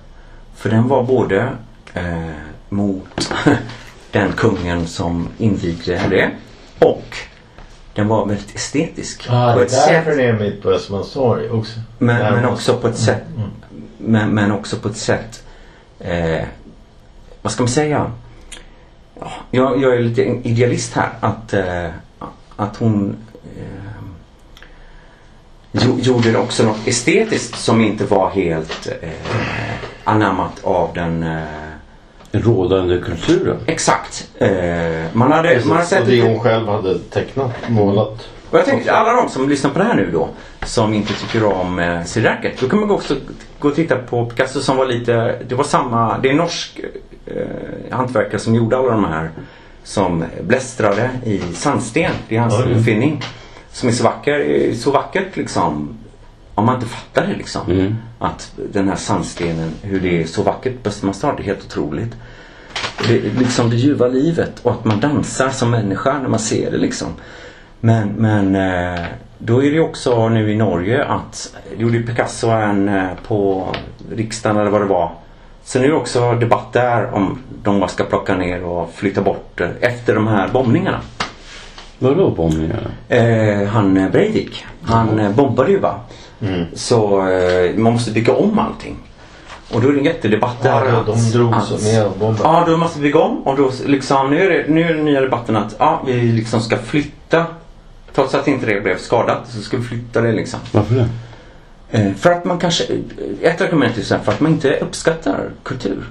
[0.54, 1.48] För den var både
[1.94, 2.30] eh,
[2.68, 3.32] mot
[4.12, 6.30] den kungen som invigde det
[6.86, 7.16] och
[7.94, 9.26] den var väldigt estetisk.
[9.28, 9.88] Ja, på det är ett sätt.
[9.88, 11.80] därför det är mitt på Östermalmstorg också.
[11.98, 13.22] Men, men man- också på ett sätt
[13.98, 15.42] men, men också på ett sätt
[15.98, 16.44] eh,
[17.42, 18.12] vad ska man säga?
[19.20, 21.08] Ja, jag, jag är lite idealist här.
[21.20, 21.88] Att, eh,
[22.56, 23.16] att hon
[23.56, 23.93] eh,
[25.74, 29.08] gjo- gjorde också något estetiskt som inte var helt eh,
[30.04, 31.42] anammat av den eh,
[32.32, 33.56] Rådande kulturen.
[33.66, 34.28] Exakt.
[34.38, 34.48] Eh,
[35.12, 38.28] man hade, man hade sett och det hon själv hade tecknat, målat.
[38.50, 40.28] och jag tänker alla de som lyssnar på det här nu då
[40.66, 42.60] som inte tycker om eh, Siraket.
[42.60, 43.14] Då kan man också
[43.58, 46.80] gå och titta på Picasso som var lite, det var samma, det är en norsk
[47.26, 47.36] eh,
[47.90, 49.30] hantverkare som gjorde alla de här
[49.84, 52.10] som blästrade i sandsten.
[52.28, 52.72] Det är hans Oj.
[52.74, 53.22] uppfinning.
[53.74, 55.98] Som är så vacker, så vackert liksom.
[56.54, 57.70] Om man inte fattar det liksom.
[57.70, 57.96] Mm.
[58.18, 62.16] Att den här sandstenen, hur det är så vackert på Östermalmstorg, det är helt otroligt.
[63.08, 66.70] Det, är liksom det ljuva livet och att man dansar som människa när man ser
[66.70, 67.08] det liksom.
[67.80, 69.04] Men, men eh,
[69.38, 73.68] då är det också nu i Norge att, gjorde Picasso en eh, på
[74.10, 75.12] riksdagen eller vad det var.
[75.64, 79.68] Sen är det också debatt där om de ska plocka ner och flytta bort eh,
[79.80, 81.00] efter de här bombningarna.
[81.98, 82.90] Vadå bombningarna?
[83.08, 86.00] Eh, han eh, Breivik, han eh, bombade ju va.
[86.74, 88.96] Så eh, man måste bygga om allting.
[89.72, 90.70] Och då är det en jättedebatt där.
[90.70, 92.48] Ja, att- de drog att- så med och bombade.
[92.48, 93.42] Ja, då måste vi bygga om.
[93.46, 96.60] Och då liksom, nu är, det, nu är den nya debatten att ja, vi liksom
[96.60, 97.46] ska flytta.
[98.14, 100.60] Trots att inte det blev skadat så ska vi flytta det liksom.
[100.72, 101.08] Varför det?
[101.90, 102.84] Eh, för att man kanske,
[103.42, 106.04] ett argument är för att man inte uppskattar kultur.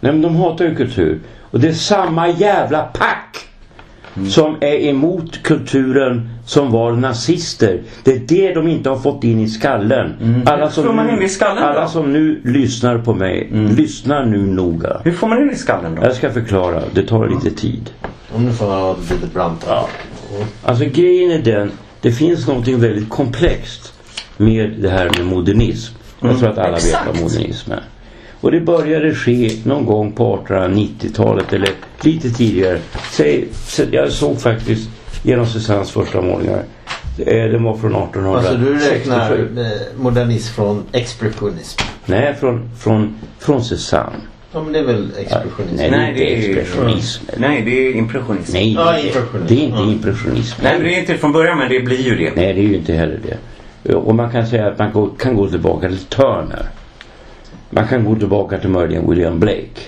[0.00, 1.20] Nej men de hatar ju kultur.
[1.50, 3.48] Och det är samma jävla pack
[4.28, 7.82] som är emot kulturen som var nazister.
[8.04, 10.42] Det är det de inte har fått in i skallen.
[10.46, 14.24] Alla, Hur får man in det i skallen alla som nu lyssnar på mig, lyssna
[14.24, 15.00] nu noga.
[15.04, 16.02] Hur får man in i skallen då?
[16.02, 17.90] Jag ska förklara, det tar lite tid.
[18.34, 19.64] Om du får ha lite brant.
[19.68, 19.88] Ja.
[20.62, 23.92] Alltså grejen är den, det finns någonting väldigt komplext
[24.36, 25.94] med det här med modernism.
[26.20, 27.22] Jag tror att alla vet vad exakt.
[27.22, 27.82] modernism är.
[28.44, 31.68] Och det började ske någon gång på 1890-talet eller
[32.02, 32.78] lite tidigare.
[33.10, 33.48] Säg,
[33.90, 34.88] jag såg faktiskt
[35.22, 36.62] genom Cézannes första målningar.
[37.18, 38.34] Eh, Den var från 1867.
[38.36, 39.32] Alltså du räknar
[39.64, 41.78] eh, modernism från expressionism?
[42.06, 44.10] Nej, från, från, från Cézanne.
[44.52, 45.76] Ja men det är väl expressionism?
[45.76, 47.24] Nej, Nej, det är inte expressionism.
[47.36, 48.52] Nej, det är impressionism.
[48.52, 49.46] Nej, Ja, det är- impressionism.
[49.48, 50.60] det är inte impressionism.
[50.62, 52.32] Nej, men det är inte från början men det blir ju det.
[52.36, 53.20] Nej, det är ju inte heller
[53.82, 53.94] det.
[53.94, 56.66] Och man kan säga att man kan gå tillbaka till Turner.
[57.70, 59.80] Man kan gå tillbaka till möjligen William Blake.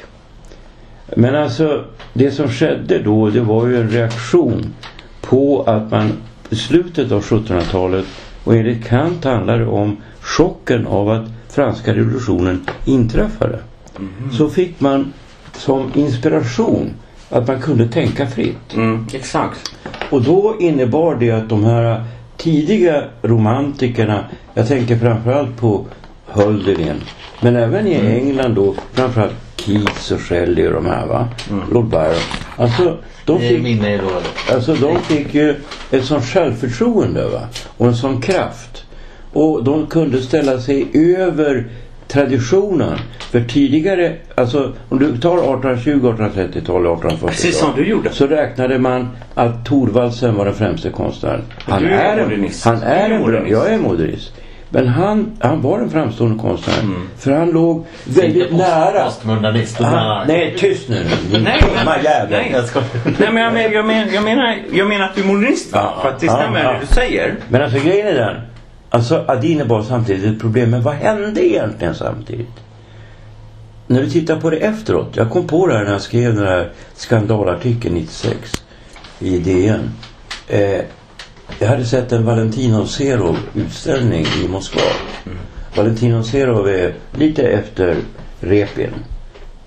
[1.16, 4.74] Men alltså, det som skedde då, det var ju en reaktion
[5.20, 6.12] på att man
[6.50, 8.04] i slutet av 1700-talet
[8.44, 13.58] och enligt Kant handlar det om chocken av att franska revolutionen inträffade.
[14.32, 15.12] Så fick man
[15.52, 16.90] som inspiration
[17.30, 18.74] att man kunde tänka fritt.
[18.74, 19.72] Mm, exakt.
[20.10, 22.04] Och då innebar det att de här
[22.36, 24.24] tidiga romantikerna,
[24.54, 25.86] jag tänker framförallt på
[26.36, 27.02] Hölderlin,
[27.40, 31.28] men även i England då framförallt Keats och Shelley och de här va,
[31.72, 32.14] Lord Byron.
[32.56, 33.82] Alltså de fick,
[34.52, 35.54] alltså, de fick ju
[35.90, 37.40] ett sånt självförtroende va,
[37.76, 38.84] och en sån kraft.
[39.32, 40.86] Och de kunde ställa sig
[41.18, 41.66] över
[42.08, 42.98] traditionen.
[43.30, 47.28] För tidigare, alltså om du tar 1820, 1830-tal, 1840-tal.
[47.28, 48.10] Precis som du gjorde.
[48.12, 51.42] Så räknade man att Thorvaldsen var den främste konstnären.
[51.58, 52.64] Han Du är är, en, modernist.
[52.64, 53.50] han är en, modernist.
[53.52, 54.32] jag är modernist.
[54.70, 56.80] Men han, han var en framstående konstnär.
[56.82, 57.08] Mm.
[57.18, 59.04] För han låg väldigt nära.
[59.04, 59.80] Postmodernist.
[59.80, 61.06] Han, nej, tyst nu.
[61.32, 62.30] Nej, dumma jävel.
[62.30, 62.50] nej.
[62.52, 62.80] Jag ska...
[63.18, 65.70] Nej men jag, men, jag, men, jag, menar, jag menar att du är modernist?
[65.72, 66.72] Ja, För att det ja, stämmer ja.
[66.72, 67.34] det du säger.
[67.48, 68.40] Men alltså grejen är den.
[68.90, 70.70] Alltså att det innebar samtidigt ett problem.
[70.70, 72.50] Men vad hände egentligen samtidigt?
[73.86, 75.16] När du tittar på det efteråt.
[75.16, 78.62] Jag kom på det här när jag skrev den här skandalartikeln 96
[79.18, 79.90] i DN.
[80.48, 80.80] Eh,
[81.58, 84.80] jag hade sett en Valentino Serov utställning i Moskva.
[85.76, 87.96] Valentino Serov är lite efter
[88.40, 88.94] Repin.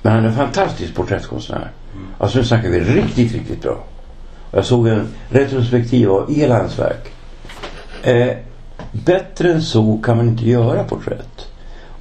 [0.01, 1.71] Men han är en fantastisk porträttkonstnär.
[2.17, 3.83] Alltså nu snackar vi riktigt, riktigt bra.
[4.51, 7.11] Jag såg en retrospektiv av hela hans verk.
[8.03, 8.37] Eh,
[8.91, 11.47] bättre än så kan man inte göra porträtt.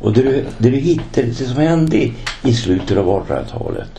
[0.00, 3.90] Och det du, det du hittar, det som hände i, i slutet av 1800-talet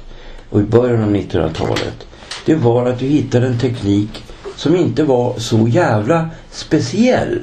[0.50, 2.08] och i början av 1900-talet.
[2.46, 4.24] Det var att du hittade en teknik
[4.60, 7.40] som inte var så jävla speciell.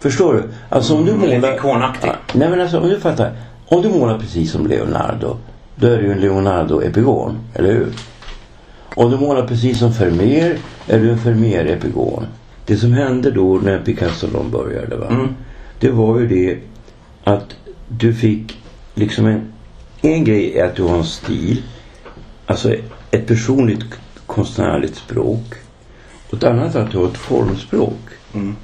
[0.00, 0.42] Förstår du?
[0.68, 1.54] Alltså om du Mm, lite målar...
[1.54, 2.08] ikonaktig.
[2.08, 3.32] Ja, nej men alltså om du fattar.
[3.66, 5.36] Om du målar precis som Leonardo.
[5.76, 7.38] Då är du ju en Leonardo-epigon.
[7.54, 7.88] Eller hur?
[8.94, 12.26] Om du målar precis som Vermeer är du en Vermeer-epigon.
[12.66, 15.06] Det som hände då när Picasso de började va.
[15.10, 15.28] Mm.
[15.80, 16.58] Det var ju det
[17.24, 17.54] att
[17.88, 18.58] du fick
[18.94, 19.52] liksom en,
[20.00, 21.62] en grej är att du har en stil.
[22.46, 22.74] Alltså
[23.10, 23.84] ett personligt
[24.26, 25.54] konstnärligt språk.
[26.30, 27.98] Och ett annat att har ett formspråk.
[28.34, 28.56] Mm.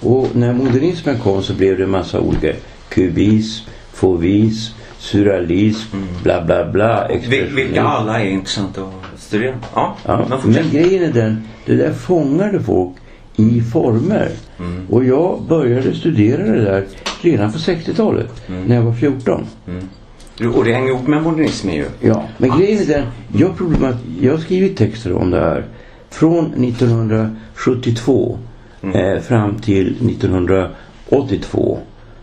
[0.00, 2.52] Och när modernismen kom så blev det en massa olika
[2.88, 7.08] kubism, fauvism, surrealism, bla bla bla.
[7.08, 7.54] Vil- expressionism.
[7.56, 9.54] Vilka alla är intressanta att studera.
[9.74, 12.92] Ja, Ja, men grejen är den, det där fångade folk
[13.36, 14.30] i former.
[14.58, 14.86] Mm.
[14.90, 16.84] Och jag började studera det där
[17.20, 18.64] redan på 60-talet, Mm.
[18.64, 19.46] när jag var 14.
[20.54, 21.84] Och det hänger ihop med modernismen ju.
[22.00, 23.06] Ja, men grejen är den,
[23.36, 25.64] jag, problemat, jag har skrivit texter om det här
[26.10, 28.38] från 1972
[28.82, 28.96] Mm.
[29.16, 31.78] eh, fram till 1982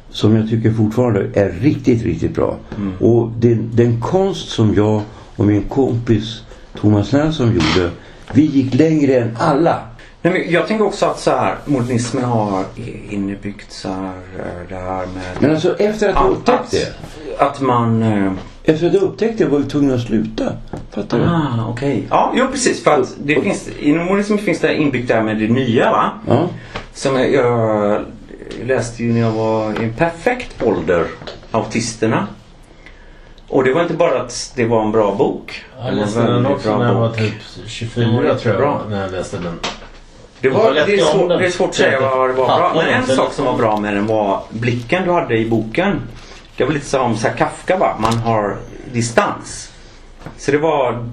[0.10, 2.58] som jag tycker fortfarande är riktigt, riktigt bra.
[2.78, 2.94] Mm.
[3.00, 5.02] Och den, den konst som jag
[5.36, 6.42] och min kompis
[6.80, 7.90] Thomas Nässon gjorde,
[8.34, 9.80] vi gick längre än alla.
[10.22, 12.64] Nej, men jag tänker också att så här, modernismen har
[13.10, 15.24] innebyggt så här, eh, det här med...
[15.40, 16.94] Men alltså efter att jag upptäckt det,
[17.40, 18.04] Att man...
[18.04, 18.32] eh,
[18.68, 20.44] efter att jag upptäckte det var jag tvungen att sluta.
[20.92, 21.26] Fattar du?
[21.26, 22.04] Ah, okej.
[22.10, 22.84] Ja, jo precis.
[22.84, 26.12] För att det finns, inom modernismen finns det inbyggt det här med det nya va?
[26.28, 26.48] Ja.
[26.94, 28.02] Som jag, jag
[28.66, 31.06] läste ju när jag var i en perfekt ålder.
[31.52, 32.28] Autisterna.
[33.48, 35.66] Och det var inte bara att det var en bra bok.
[35.78, 37.18] Jag Det var läste en den också bra när jag var bok.
[37.18, 37.34] typ
[37.68, 38.80] 24 Den var tror jag jättebra.
[38.90, 39.60] när jag läste den.
[40.42, 41.40] Det, var, det, är den.
[41.40, 42.72] det är svårt att säga vad det var bra.
[42.76, 46.02] Men en sak som var bra med den var blicken du hade i boken.
[46.58, 47.96] Det var lite som så här Kafka va.
[48.00, 48.58] Man har
[48.94, 49.72] distans.
[50.38, 51.10] Så det var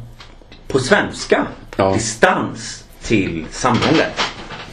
[0.68, 1.46] på svenska.
[1.76, 1.92] Ja.
[1.92, 4.20] Distans till samhället.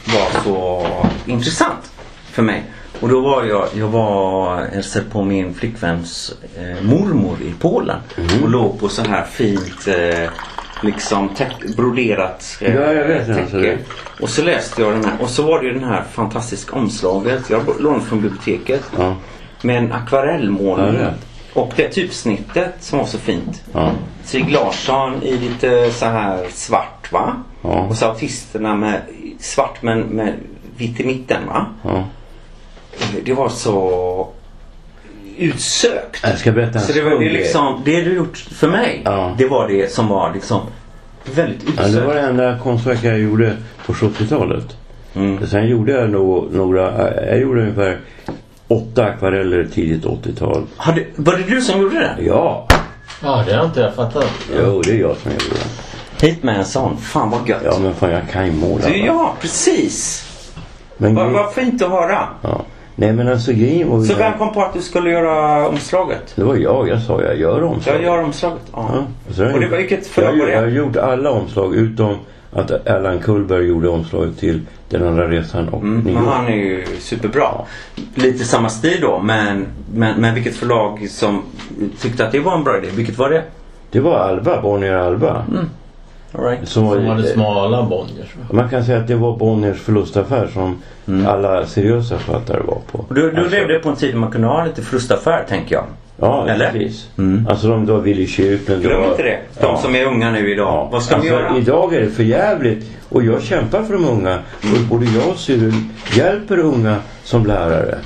[0.05, 0.87] Var så
[1.25, 1.91] intressant
[2.31, 2.63] för mig.
[2.99, 7.99] Och då var jag, jag var hälsade på min flickväns eh, mormor i Polen.
[8.17, 8.43] Mm.
[8.43, 10.29] Och låg på så här fint eh,
[10.83, 11.29] liksom
[11.77, 13.77] broderat eh, Ja, jag vet täcke.
[14.21, 17.49] Och så läste jag den här och så var det ju den här fantastiska omslaget.
[17.49, 18.83] Jag lånade från biblioteket.
[18.97, 19.15] Ja.
[19.61, 21.01] Med en akvarellmålning.
[21.01, 21.09] Ja,
[21.53, 23.63] och det typsnittet som var så fint.
[23.73, 23.91] Ja.
[24.23, 27.33] Stig Larsson i lite så här svart va?
[27.61, 27.69] Ja.
[27.69, 29.01] Och så autisterna med
[29.39, 30.33] svart men med
[30.77, 31.65] vitt i mitten va?
[31.83, 32.03] Ja.
[33.25, 34.27] Det var så
[35.37, 36.19] utsökt.
[36.23, 39.01] Jag ska berätta en Så det var det liksom, det du gjort för mig.
[39.05, 39.35] Ja.
[39.37, 40.61] Det var det som var liksom
[41.35, 41.93] väldigt Ja, utsökt.
[41.93, 44.77] det var det enda konstverk jag gjorde på 70-talet.
[45.15, 45.47] Mm.
[45.47, 47.99] Sen gjorde jag nog några, jag gjorde ungefär
[48.71, 50.63] åtta akvareller tidigt 80-tal.
[50.77, 52.23] Hade, var det du som gjorde det?
[52.23, 52.67] Ja,
[53.23, 54.25] Ja, det har inte jag fattat.
[54.65, 55.45] jo det är jag som gjorde
[56.19, 56.25] det.
[56.27, 56.97] Hit med en sån.
[56.97, 57.61] Fan vad gött.
[57.65, 58.85] Ja men fan jag kan ju måla.
[58.87, 59.05] Du, va?
[59.05, 60.27] ja, precis.
[60.97, 62.27] Men Vad vad fint att höra.
[62.41, 62.61] ja.
[62.95, 66.33] Nej men alltså grejen var Så vem kom på att du skulle göra omslaget?
[66.35, 67.95] Det var jag, jag sa jag gör omslag.
[67.95, 68.61] Jag gör omslaget.
[68.73, 68.89] Ja.
[69.37, 70.51] Ja, och Och det var vilket förlag var det?
[70.53, 72.17] Jag har gjort alla omslag utom
[72.53, 76.25] att Allan Kullberg gjorde omslaget till Den andra resan och Mm, New York.
[76.27, 77.47] han är ju superbra.
[78.15, 81.41] Lite samma stil då men, men, men vilket förlag som
[82.01, 82.87] tyckte att det var en bra idé?
[82.95, 83.43] Vilket var det?
[83.91, 85.45] Det var Alba, Bonnier Alba.
[86.33, 86.67] All right.
[86.67, 88.35] Som var, Som hade smala Bonniers.
[88.35, 88.45] va?
[88.55, 90.81] Man kan säga att det var Bonniers förlustaffär som
[91.27, 92.97] alla seriösa författare var på.
[93.07, 95.75] Och Du, du Alltså- levde på en tid när man kunde ha lite förlustaffär tänker
[95.75, 95.83] jag.
[96.21, 96.71] Ja, Eller?
[96.71, 97.09] precis.
[97.17, 97.47] Mm.
[97.47, 98.81] Alltså de, det var Willy Kyrklen.
[98.81, 99.39] Glöm inte det.
[99.59, 99.77] De Ja.
[99.77, 100.67] som är unga nu idag.
[100.67, 101.57] Ja, Vad ska alltså, de göra?
[101.57, 104.39] Idag är det för jävligt och jag kämpar för de unga.
[104.61, 105.73] Och både jag och Cyril
[106.17, 107.97] hjälper unga som lärare.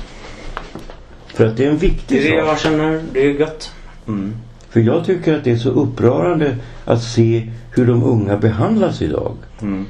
[1.26, 2.48] För att det är en Det viktig är det sak.
[2.50, 3.00] jag känner.
[3.12, 3.72] Det är gött.
[4.08, 4.34] Mm.
[4.70, 9.32] För jag tycker att det är så upprörande att se hur de unga behandlas idag.
[9.62, 9.86] Mm.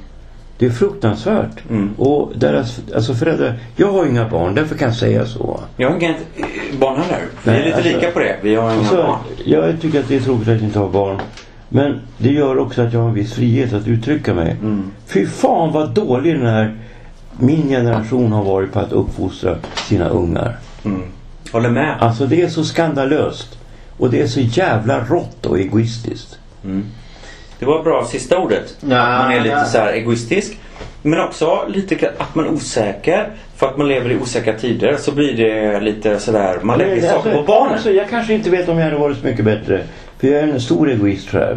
[0.58, 1.70] Det är fruktansvärt.
[1.70, 1.90] Mm.
[1.98, 5.60] Och deras alltså föräldrar, jag har inga barn, därför kan jag säga så.
[5.76, 6.14] Jag har eh,
[6.80, 7.20] barn heller.
[7.44, 8.36] Vi är lite alltså- lika på det.
[8.42, 9.18] Vi har inga Alltså, barn.
[9.44, 11.20] jag tycker att det är tråkigt att inte har barn.
[11.68, 14.56] Men det gör också att jag har en viss frihet att uttrycka mig.
[14.62, 14.90] Mm.
[15.06, 16.76] Fy fan vad dålig den här
[17.38, 19.56] min generation har varit på att uppfostra
[19.88, 20.56] sina ungar.
[20.84, 21.02] Mm.
[21.52, 21.96] Håller med.
[22.00, 23.58] Alltså det är så skandalöst.
[23.98, 26.38] Och det är så jävla rått och egoistiskt.
[27.58, 28.76] Det var bra sista ordet.
[28.80, 29.64] Ja, att man är lite ja.
[29.64, 30.58] så här egoistisk.
[31.02, 33.28] Men också lite att man är osäker.
[33.56, 36.58] För att man lever i osäkra tider så blir det lite sådär.
[36.62, 37.72] Man lägger Men, saker på barnen.
[37.72, 39.82] Alltså, jag kanske inte vet om jag hade varit så mycket bättre.
[40.18, 41.56] För jag är en stor egoist själv.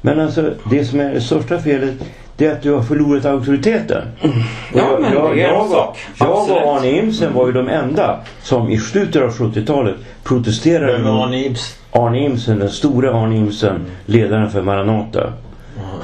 [0.00, 1.94] Men alltså det som är det största felet
[2.36, 4.02] det är att du har förlorat auktoriteten.
[4.22, 4.28] Och
[4.72, 5.98] Ja, men det är en jag, sak.
[6.18, 11.04] jag och Arne Imsen var ju de enda som i slutet av 70-talet protesterade Vem
[11.04, 11.76] var Arne Ibs?
[11.92, 15.32] Arne Imsen, den stora Arne Imsen, ledaren för Maranata.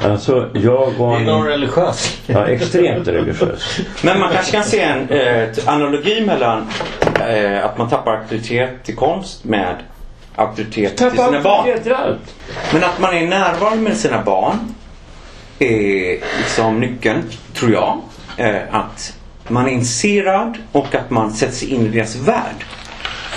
[0.04, 2.18] Alltså jag Det är någon religiös.
[2.26, 3.80] ja, extremt religiös.
[4.02, 6.66] Men man kanske kan se en eh, analogi mellan
[7.28, 9.74] eh, att man tappar auktoritet till konst med
[10.36, 11.82] auktoritet till sina barn.
[11.82, 12.34] till allt.
[12.72, 14.74] Men att man är närvarande med sina barn
[15.58, 17.22] är liksom nyckeln,
[17.54, 18.00] tror jag.
[18.36, 19.16] Eh, att
[19.48, 22.64] man är intresserad och att man sätter sig in i deras värld.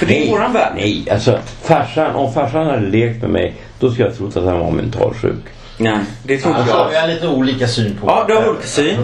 [0.01, 0.71] För det är våran värld.
[0.75, 4.59] Nej, alltså farsan, om farsan hade lekt med mig då skulle jag trott att han
[4.59, 5.35] var mentalsjuk.
[5.77, 6.89] Nej, det tror inte Alltså, jag.
[6.89, 8.97] vi har lite olika syn på Ja, du har olika syn.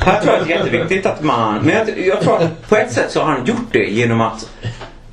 [0.00, 1.62] Här tror jag att det är jätteviktigt att man...
[1.62, 4.48] Men jag, jag tror att på ett sätt så har han gjort det genom att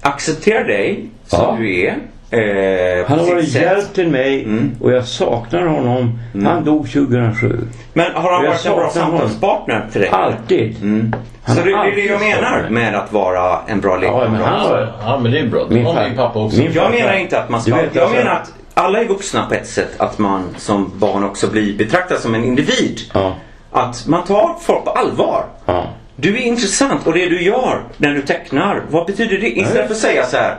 [0.02, 1.56] accepterar dig som Ja.
[1.60, 1.98] du är.
[2.34, 4.72] Eh, Han har varit hjälp till mig Mm.
[4.82, 6.20] och jag saknar honom.
[6.46, 7.60] Han dog 2007.
[7.94, 10.10] Men har han varit en bra samtalspartner till dig?
[10.10, 10.76] Alltid.
[10.82, 11.14] Mm.
[11.44, 14.48] Han Så det, är det jag menar med att vara en bra Ja, men lekkamrat.
[14.60, 14.94] han var...
[15.02, 15.66] Ja men det är bra.
[15.70, 16.58] Min far- min pappa också.
[16.60, 17.76] min Jag menar inte att man ska...
[17.76, 19.90] Du vet, jag menar att alla är vuxna på ett sätt.
[19.98, 23.00] Att man som barn också blir betraktad som en individ.
[23.14, 23.36] Ja,
[23.72, 25.44] Att man tar folk på allvar.
[25.66, 25.84] ja.
[26.16, 29.60] Du är intressant och det du gör när du tecknar, vad betyder det?
[29.60, 30.56] Istället för att säga så här,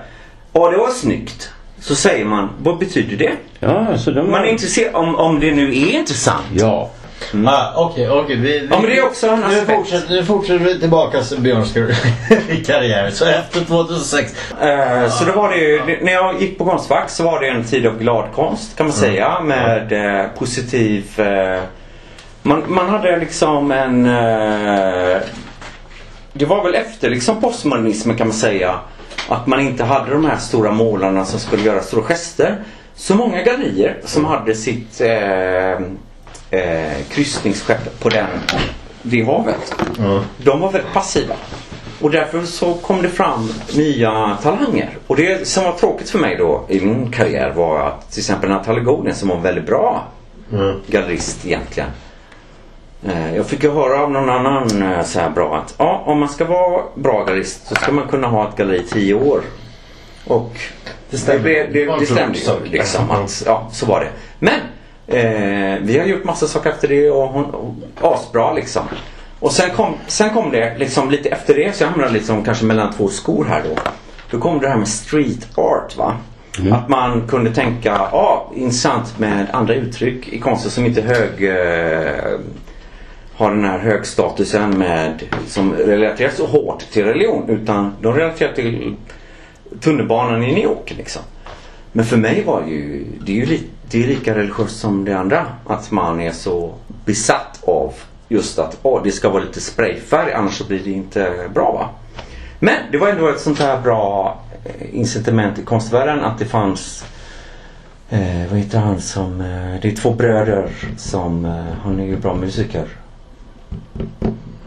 [0.53, 1.51] ja det var snyggt.
[1.83, 3.33] Så säger man, vad betyder det?
[3.61, 6.45] Ja, alltså de Man är intresserad, om, om det nu är intressant.
[6.55, 6.91] Ja.
[7.47, 8.37] Ah, Okej, okej.
[8.37, 9.71] vi, vi, Ja, men det är också en nu, aspekt.
[9.79, 11.73] fortsätter, nu fortsätter vi tillbaka till Björns
[12.67, 13.11] karriär.
[13.11, 14.35] Så efter 2006.
[14.63, 17.49] Eh, så då var det ju, det- när jag gick på Konstfack så var det
[17.49, 21.61] en tid av glad konst kan man säga med eh, positiv eh,
[22.43, 25.17] man, man hade liksom en eh,
[26.33, 28.75] Det var väl efter liksom postmodernismen kan man säga
[29.29, 32.65] Att man inte hade de här stora målarna som skulle göra stora gester.
[32.95, 35.73] Så många gallerier som hade sitt eh,
[36.51, 38.27] eh, kryssningsskepp på den,
[39.03, 39.75] det havet.
[40.37, 41.35] De var väldigt passiva.
[42.01, 44.91] Och därför så kom det fram nya talanger.
[45.07, 48.51] Och det som var tråkigt för mig då i min karriär var att till exempel
[48.51, 50.07] Natalie Golden som var en väldigt bra
[50.87, 51.89] gallerist egentligen.
[53.09, 56.19] Eh, Jag fick ju höra av någon annan eh, så här bra att ja, om
[56.19, 59.41] man ska vara bra gallerist så ska man kunna ha ett galleri i tio år.
[60.27, 60.53] Och
[61.11, 63.11] det, blev- det, Det det stämde ju liksom.
[63.11, 64.09] Att, ja, så var det.
[64.39, 64.55] Men
[65.07, 67.75] eh, vi har gjort massa saker efter det och hon, och,
[68.15, 68.83] asbra liksom.
[69.39, 72.65] Och sen kom, sen kom det liksom lite efter det så jag hamnade liksom kanske
[72.65, 73.81] mellan två skor här då.
[74.31, 76.17] Då kom det här med street art va.
[76.73, 82.39] Att man kunde tänka, ja intressant med andra uttryck i konsten som inte hög eh,
[83.43, 88.97] har den här högstatusen med som relaterar så hårt till religion utan de relaterar till
[89.81, 91.23] tunnelbanan i New York liksom.
[91.93, 95.19] Men för mig var ju det är ju li, det är lika religiöst som det
[95.19, 95.47] andra.
[95.67, 96.75] Att man är så
[97.05, 97.95] besatt av
[98.29, 101.89] just att åh, det ska vara lite sprayfärg annars så blir det inte bra va.
[102.59, 107.05] Men det var ändå ett sånt här bra eh, incitament i konstvärlden att det fanns
[108.11, 112.17] eh, vad heter han som eh, det är två bröder som eh, han är ju
[112.17, 113.02] bra musiker.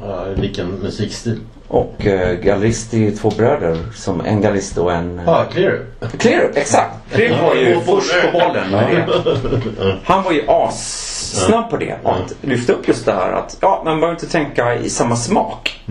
[0.02, 1.40] Ja, vilken musikstil.
[1.68, 3.78] Och eh, gallerist är två bröder.
[3.96, 5.20] Som en gallerist och en...
[5.20, 5.80] eh, Ja, clear.
[6.18, 6.96] Clear, exakt.
[7.14, 9.98] Clear var ju först på bollen med det.
[10.04, 11.96] Han var ju assnabb på det.
[12.04, 15.84] Att lyfta upp just det här att ja, man behöver inte tänka i samma smak.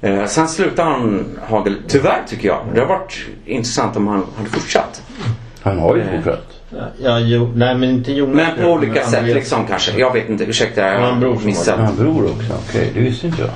[0.00, 2.60] Eh, sen slutade han ha gal- Tyvärr tycker jag.
[2.74, 5.02] Det har varit intressant om han hade fortsatt.
[5.62, 6.08] Han har ju Eh.
[6.16, 6.46] fortsatt.
[7.02, 8.36] Ja, jo, nej men inte Jonas.
[8.36, 9.98] Men på olika men sätt liksom kanske.
[9.98, 10.44] Jag vet inte.
[10.44, 11.78] Ursäkta, jag bror har som missat.
[11.78, 12.52] Han bror också.
[12.68, 13.50] Okej, det visste inte jag.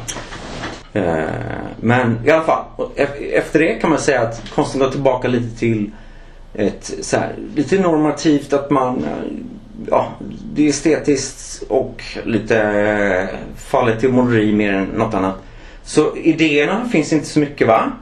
[1.02, 1.24] Eh,
[1.80, 2.64] Men i alla fall,
[3.32, 5.90] efter det kan man säga att konsten går tillbaka lite till
[6.54, 9.32] ett så här, lite normativt att man eh,
[9.90, 10.08] ja,
[10.54, 15.34] det är estetiskt och lite eh, faller till måleri mer än något annat.
[15.86, 17.92] Så idéerna finns inte så mycket va?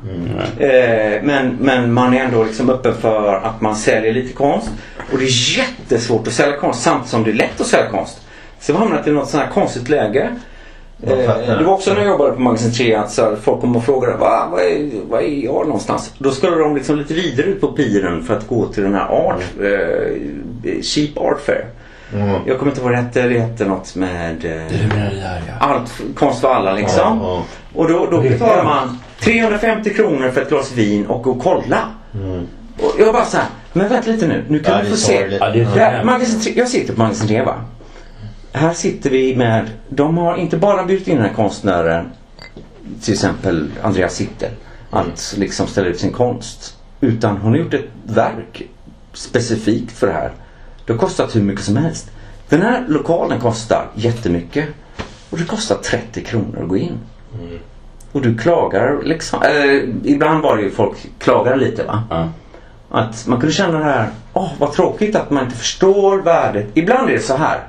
[0.59, 4.71] Eh, men, men man är ändå liksom öppen för att man säljer lite konst.
[5.13, 8.21] Och det är jättesvårt att sälja konst samtidigt som det är lätt att sälja konst.
[8.61, 10.31] Så vi har hamnat i något sånt här konstigt läge.
[11.03, 11.17] Eh,
[11.59, 13.85] det var också när jag jobbade på Magasin 3 att så här, folk kom och
[13.85, 16.15] frågade Va, vad, är, vad är jag någonstans?
[16.19, 19.09] Då skulle de liksom lite vidare ut på piren för att gå till den här
[19.09, 21.67] art, eh, cheap art fair.
[22.15, 22.41] Mm.
[22.47, 23.29] Jag kommer inte ihåg vad det hette.
[23.29, 25.55] Det hette något med eh, Du menar det där ja.
[25.59, 27.19] allt konst för alla liksom.
[27.23, 27.45] Ja,
[27.75, 31.43] Och då, då Det betalar man 350 kronor för ett glas vin och gå och
[31.43, 31.79] kolla.
[32.15, 32.47] Mm.
[32.79, 34.45] Och jag bara så här, men vänta lite nu.
[34.49, 35.39] Nu kan Ja, vi det få se.
[35.41, 37.55] Ja, det Där, magasin, jag sitter på Magasin 3 va.
[38.53, 42.11] Här sitter vi med, de har inte bara bjudit in den här konstnären,
[43.03, 44.51] till exempel Andreas Sittel,
[44.91, 46.77] att liksom ställa ut sin konst.
[47.01, 48.63] Utan hon har gjort ett verk
[49.13, 50.33] specifikt för det här.
[50.87, 52.11] Det har kostat hur mycket som helst.
[52.49, 54.69] Den här lokalen kostar jättemycket.
[55.31, 56.99] Och det kostar 30 kronor att gå in.
[58.13, 59.43] Och du klagar liksom.
[59.43, 62.03] Eller, ibland var det ju folk klagar lite va.
[62.11, 62.29] Ja.
[62.91, 66.67] Att man kunde känna det här, åh vad tråkigt att man inte förstår värdet.
[66.75, 67.61] Ibland är det så här.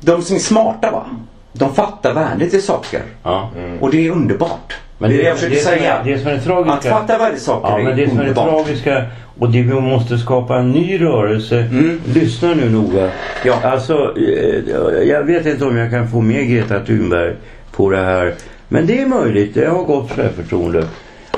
[0.00, 1.06] De som är smarta va,
[1.52, 3.02] de fattar värdet i saker.
[3.22, 3.50] ja.
[3.80, 4.74] Och det är underbart.
[5.00, 6.00] Men det är det jag försöker det, är- säga.
[6.04, 6.74] det som är tragiska.
[6.94, 9.04] Att fatta värdet i saker Ja, men det är som är det tragiska
[9.38, 11.56] och det vi måste skapa en ny rörelse.
[11.58, 12.00] Mm.
[12.14, 13.10] Lyssna nu noga.
[13.44, 13.58] Ja.
[13.62, 17.34] Alltså, eh, jag vet inte om jag kan få med Greta Thunberg
[17.72, 18.34] på det här.
[18.68, 19.56] Men det är möjligt.
[19.56, 20.84] Jag har gott självförtroende.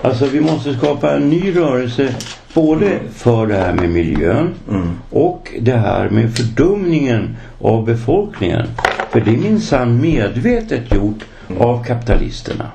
[0.02, 2.08] Alltså vi måste skapa en ny rörelse
[2.54, 2.86] både
[3.16, 4.90] för det här med miljön Mm.
[5.10, 8.66] och det här med fördumningen av befolkningen.
[9.10, 11.18] För det är minsann medvetet gjort
[11.58, 12.70] av kapitalisterna.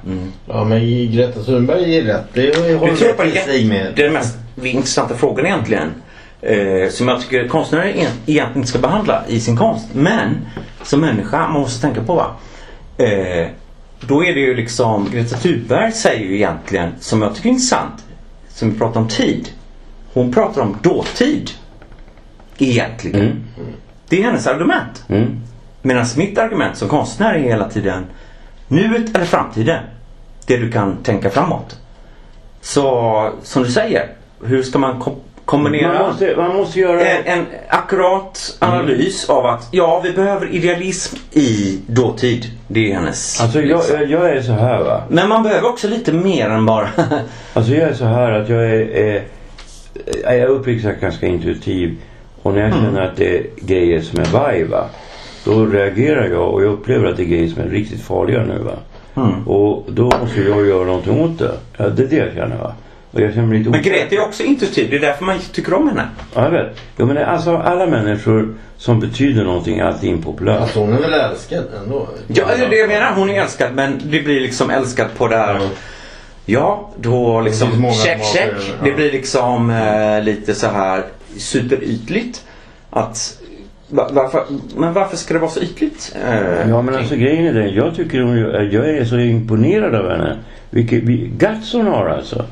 [0.47, 2.25] Ja men Greta Thunberg ger rätt.
[2.33, 3.93] Det håller jag sig med.
[3.95, 5.89] det är den mest intressanta frågan egentligen.
[6.41, 9.85] Eh, som jag tycker konstnärer egent- egentligen inte ska behandla i sin konst.
[9.93, 10.35] Men
[10.83, 12.31] som människa, man måste tänka på va.
[12.97, 13.47] Eh,
[14.01, 18.05] då är det ju liksom, Greta Thunberg säger ju egentligen, som jag tycker är intressant,
[18.49, 19.49] som vi pratar om tid.
[20.13, 21.49] Hon pratar om dåtid.
[22.57, 23.21] Egentligen.
[23.21, 23.37] Mm.
[24.09, 25.03] Det är hennes argument.
[25.09, 25.41] Mm.
[25.81, 28.05] Medan mitt argument som konstnär är hela tiden
[28.67, 29.83] nuet eller framtiden.
[30.45, 31.79] Det du kan tänka framåt.
[32.61, 34.09] Så som du säger,
[34.43, 37.01] hur ska man kom- kombinera Man måste, man måste göra...
[37.05, 42.45] en, en akkurat analys av att ja, vi behöver idealism i dåtid.
[42.67, 43.41] Det är hennes.
[43.41, 45.03] Alltså jag, jag- jag är så här va.
[45.09, 46.89] Men man behöver också lite mer än bara...
[47.53, 49.23] Alltså jag är så här att jag är, är,
[50.23, 51.95] är uppriktigt sagt ganska intuitiv.
[52.41, 54.85] Och när jag känner att det är grejer som är vaj va.
[55.47, 58.59] Då reagerar jag och jag upplever att det är grejer som är riktigt farliga nu
[58.59, 58.77] va.
[59.45, 61.53] Och då måste jag göra någonting åt det.
[61.77, 62.73] Ja, det är det jag känner va.
[63.11, 63.81] Och jag känner mig lite Men.
[63.81, 64.89] Greta är också intuitiv.
[64.89, 66.07] Det är därför man tycker om henne.
[66.35, 66.77] Ja, jag vet.
[66.97, 70.59] Jo, men det, alltså alla människor som betyder någonting är alltid impopulära.
[70.59, 72.07] Alltså hon är väl älskad ändå?
[72.27, 73.13] Ja, det är det jag menar.
[73.15, 75.59] Hon är älskad men det blir liksom älskad på det här.
[76.45, 78.53] Ja, då liksom många check check.
[78.83, 81.03] Det blir liksom eh, lite så här
[81.37, 82.43] superytligt.
[82.89, 83.41] Att
[83.89, 84.43] varför,
[84.77, 86.15] men varför ska det vara så ytligt?
[86.25, 87.73] Eh, Ja men alltså grejen är den.
[87.73, 88.37] Jag tycker hon,
[88.71, 90.37] jag är så imponerad av henne.
[90.69, 92.45] Vilket vi- guts hon har alltså.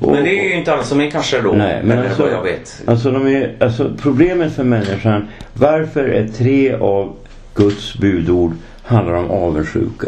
[0.00, 1.52] Och- men det är ju inte alla som är kanske då.
[1.52, 2.82] Nej, men alltså, vad jag vet.
[2.86, 5.28] Alltså, de är, alltså problemet för människan.
[5.54, 7.16] Varför är tre av
[7.54, 10.06] Guds budord handlar om avundsjuka?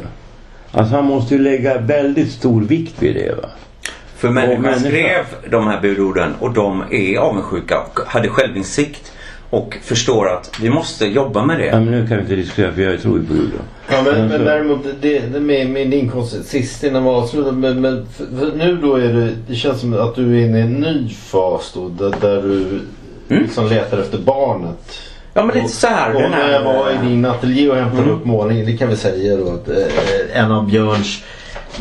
[0.72, 3.48] Alltså han måste ju lägga väldigt stor vikt vid det va.
[4.16, 9.12] För människan människan- skrev de här budorden och de är avundsjuka och hade självinsikt.
[9.52, 11.80] Och förstår att vi måste jobba med Ja, det.
[11.84, 13.50] men nu kan vi inte diskutera för jag tror ju på Gud.
[13.54, 17.52] Ja, men, Alltså- men däremot det, det med, med din konst sist innan vi avslutar.
[17.52, 20.58] Men, men för, för nu då är det, det känns som att du är inne
[20.58, 21.88] i en ny fas då.
[21.88, 22.80] Där, där du
[23.28, 24.98] liksom letar efter barnet.
[25.34, 26.14] Ja men lite så här.
[26.14, 28.66] Och den när jag var i din ateljé och hämtade upp målningen.
[28.66, 31.22] Det kan vi säga då att eh, en av Björns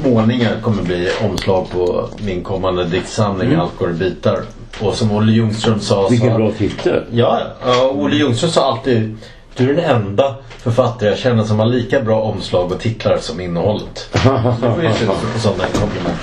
[0.03, 4.39] målningar kommer bli omslag på min kommande diktsamling Allt går i bitar.
[4.79, 6.07] Och som Olle Ljungström sa.
[6.07, 7.03] Vilken så, bra titel.
[7.11, 7.89] Ja, ja.
[7.89, 9.17] Olle Ljungström sa alltid
[9.55, 13.39] du är den enda författare jag känner som har lika bra omslag och titlar som
[13.41, 14.09] innehållet.
[14.13, 14.19] Det
[14.73, 16.13] får ju sluta på sådana komplimang.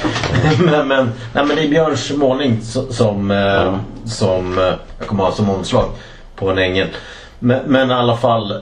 [0.59, 4.65] men, men, nej, men det är Björns målning som, som, eh, som eh,
[4.99, 5.91] jag kommer ha som omslag
[6.37, 6.89] på en ängel.
[7.41, 8.57] Men, men i alla fall, eh,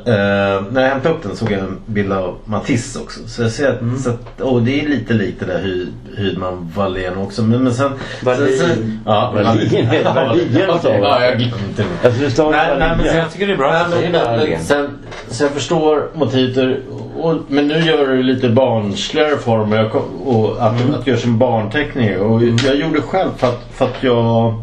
[0.70, 3.20] när jag hämtade upp den såg jag en bild av Matisse också.
[3.26, 6.72] Så jag ser att, så att och det är lite likt det där Hy, Hydman
[6.74, 7.42] Wallén också.
[7.42, 7.90] Men, men sen...
[8.22, 8.58] Wallin.
[8.58, 9.70] sen, sen ja, Wallin.
[9.70, 11.00] Sa jag.
[11.00, 12.06] ja, jag glömde det.
[12.06, 14.98] Alltså det står Nej, nej, men sen, Jag tycker det är bra Nej, men, sen,
[15.28, 16.78] så jag förstår motivet.
[17.16, 21.38] Och, men nu gör du lite barnsligare former kom- och att, att du gör som
[21.38, 22.18] barnteckningar.
[22.18, 24.54] Och jag gjorde själv för att, för att jag,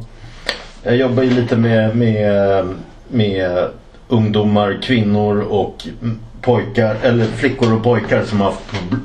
[0.83, 2.65] jag jobbar ju lite med, med,
[3.07, 3.67] med
[4.07, 5.87] ungdomar, kvinnor och
[6.41, 8.53] pojkar eller flickor och pojkar som har,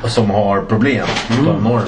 [0.09, 1.07] som har problem
[1.44, 1.82] norm.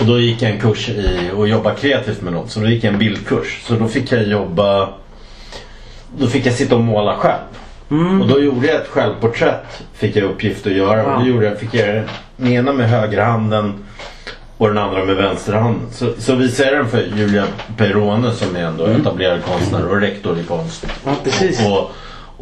[0.00, 2.48] Och då gick jag en kurs i att jobba kreativt med dem.
[2.48, 3.62] Så då gick jag en bildkurs.
[3.64, 4.88] Så då fick jag jobba
[6.18, 7.40] då fick jag sitta och måla själv.
[8.22, 9.82] Och då gjorde jag ett självporträtt.
[9.94, 11.14] Fick jag uppgift att göra.
[11.14, 12.02] Och då gjorde jag, fick jag
[12.36, 13.74] den ena med högerhanden
[14.56, 15.86] och den andra med vänsterhanden.
[15.92, 17.44] Så, så visade jag den för Julia
[17.76, 20.86] Perrone som är ändå etablerad konstnär och rektor i konst.
[21.04, 21.66] Ja, precis.
[21.66, 21.90] Och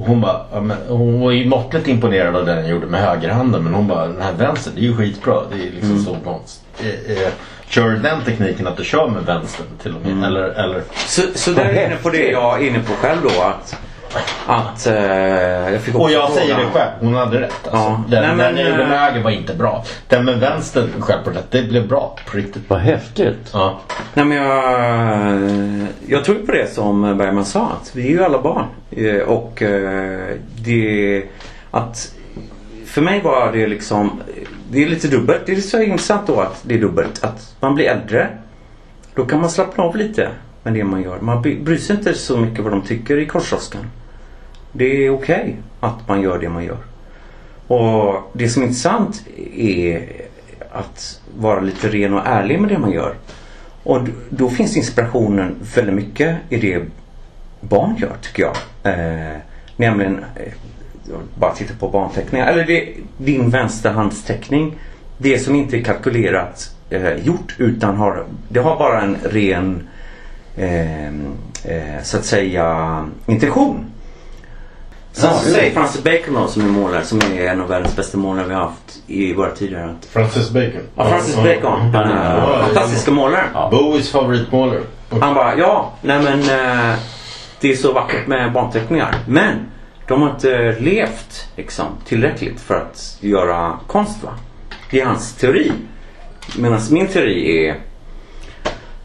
[0.06, 3.64] hon bara, ja, men, hon var ju måttligt imponerad av den jag gjorde med högerhanden.
[3.64, 5.40] Men hon bara, den här vänstern det är ju skitbra.
[5.52, 6.64] Det är liksom stor konst.
[6.80, 7.28] Eh, eh,
[7.68, 10.26] kör den tekniken att du kör med vänstern till och med?
[10.26, 13.42] Eller, eller Så, så där är inne på det jag är inne på själv då.
[13.42, 13.76] Att,
[14.46, 14.94] att eh,
[15.72, 17.52] jag fick Och jag säger det själv, hon hade rätt.
[17.68, 17.76] Alltså.
[17.78, 18.04] Ja.
[18.08, 19.84] Den, Nej, men, den med eh, höger var inte bra.
[20.08, 22.62] Den med vänster självporträtt, det blev bra på riktigt.
[22.68, 23.50] Vad häftigt.
[23.52, 23.80] Ja.
[24.14, 27.68] Nej men jag, jag tror på det som Bergman sa.
[27.82, 28.64] Att vi är ju alla barn.
[28.90, 30.20] Eh, Och eh,
[30.56, 31.22] det
[31.70, 32.14] att
[32.86, 34.20] för mig var det liksom
[34.70, 35.42] Det är lite dubbelt.
[35.46, 37.24] Det är så intressant då att det är dubbelt.
[37.24, 38.28] Att man blir äldre.
[39.14, 40.28] Då kan man slappna av lite
[40.62, 41.18] med det man gör.
[41.20, 43.80] Man bry- bryr sig inte så mycket vad de tycker i korvkiosken.
[44.72, 46.78] Det är okej att man gör det man gör.
[47.66, 49.22] Och det som är intressant
[49.56, 50.08] är
[50.72, 53.14] att vara lite ren och ärlig med det man gör.
[53.82, 54.00] Och
[54.30, 56.82] då finns inspirationen väldigt mycket i det
[57.60, 58.56] barn gör tycker jag.
[58.82, 59.38] Eh,
[59.76, 60.52] nämligen eh,
[61.34, 62.46] bara titta på barnteckningar.
[62.46, 64.78] Eller det, din vänsterhandsteckning.
[65.18, 69.88] Det som inte är kalkylerat eh, gjort utan har, det har bara en ren
[70.56, 73.89] eh, eh, så att säga intention.
[75.12, 78.18] Sen så säger Francis Bacon då som är målare, som är en av världens bästa
[78.18, 79.88] målare vi har haft i våra tider.
[79.98, 80.80] Att, Francis Bacon.
[80.96, 83.70] ja, Francis Bacon, den här fantastiska målaren.
[83.70, 84.80] Bowies favoritmålare.
[85.20, 86.96] Han bara, ja, nej men eh,
[87.60, 89.14] det är så vackert med barnteckningar.
[89.28, 89.56] Men
[90.08, 94.30] de har inte levt liksom, tillräckligt för att göra konst va.
[94.90, 95.72] Det är hans teori.
[96.58, 97.78] Medan min teori är, I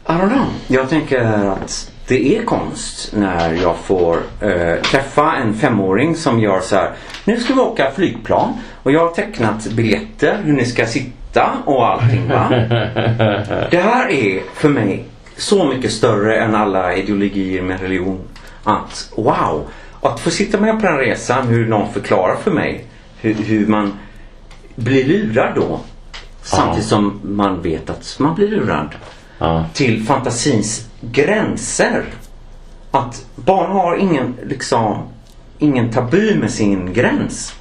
[0.06, 0.46] don't know.
[0.66, 6.60] Jag tänker att det är konst när jag får eh, träffa en femåring som gör
[6.60, 6.92] så här.
[7.24, 8.52] Nu ska vi åka flygplan
[8.82, 12.48] och jag har tecknat biljetter hur ni ska sitta och allting va.
[13.70, 15.04] Det här är för mig
[15.36, 18.20] så mycket större än alla ideologier med religion.
[18.64, 19.68] Att wow,
[20.00, 22.84] att få sitta med på den resan, hur någon förklarar för mig
[23.20, 23.92] hur, hur man
[24.74, 25.80] blir lurad då.
[26.42, 28.88] Samtidigt som man vet att man blir lurad.
[29.72, 32.04] Till fantasins gränser.
[32.90, 34.98] Att barn har ingen, liksom,
[35.58, 37.54] ingen tabu med sin gräns.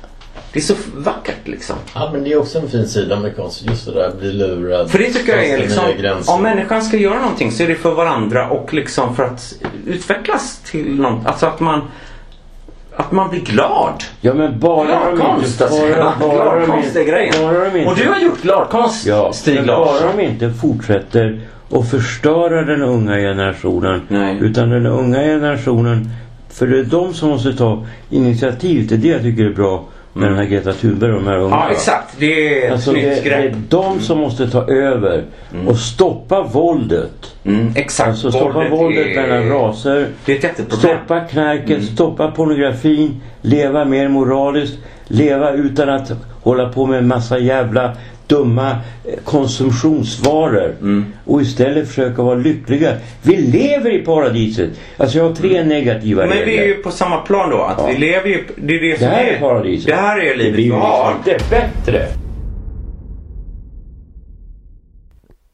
[0.54, 1.76] Det är så vackert liksom.
[1.94, 3.62] Ja men det är också en fin sida med konst.
[3.66, 4.92] Just det där bli lurad.
[4.92, 5.84] För det tycker jag är liksom,
[6.28, 9.54] om människan ska göra någonting så är det för varandra och liksom för att
[9.86, 11.26] utvecklas till något.
[11.26, 11.82] Alltså att man,
[12.96, 14.04] att man blir glad.
[14.22, 15.64] Ja men bara de Gladkonst inte...
[15.64, 15.82] alltså.
[15.82, 17.36] Bara, bara, de Gladkonst är grejen.
[17.42, 20.04] bara de inte Och du har gjort gladkonst Ja, Stig Larsson.
[20.04, 21.42] bara de inte fortsätter
[21.72, 24.02] att förstöra den unga generationen.
[24.08, 24.38] Nej.
[24.42, 26.10] Utan den unga generationen,
[26.50, 28.88] för det är de som måste ta initiativ.
[28.88, 31.38] Det är det jag tycker är bra med den här Greta Thunberg och de här
[31.38, 31.56] unga.
[31.56, 35.24] Ja exakt, det är ett Alltså det, det är de som måste ta över
[35.68, 37.36] och stoppa våldet.
[37.44, 38.10] Mm, exakt.
[38.10, 40.08] Alltså stoppa våldet är- mellan raser.
[40.26, 40.80] Det är ett jätteproblem.
[40.98, 46.12] Stoppa knarket, stoppa pornografin, leva mer moraliskt, leva utan att
[46.42, 47.92] hålla på med en massa jävla
[48.28, 48.78] dumma eh,
[49.24, 50.76] konsumtionsvaror.
[51.26, 52.98] Och istället försöka vara lyckliga.
[53.22, 54.70] Vi lever i paradiset.
[54.98, 56.46] Alltså jag har tre negativa Men regler.
[56.46, 57.62] vi är ju på samma plan då.
[57.62, 57.88] Att Ja.
[57.88, 58.48] vi lever ju...
[58.58, 59.88] Det är det Det som här är paradiset.
[59.88, 62.08] Det här är Det livet blir vi ju liksom inte bättre.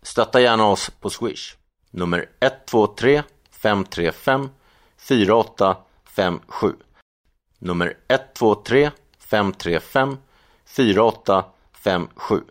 [0.04, 1.56] Stötta gärna oss på Swish.
[1.92, 3.22] Nummer 123
[3.62, 4.50] 535
[4.98, 6.68] 4857.
[7.60, 8.92] Nummer 123
[9.30, 10.18] 535
[10.66, 12.42] 4857.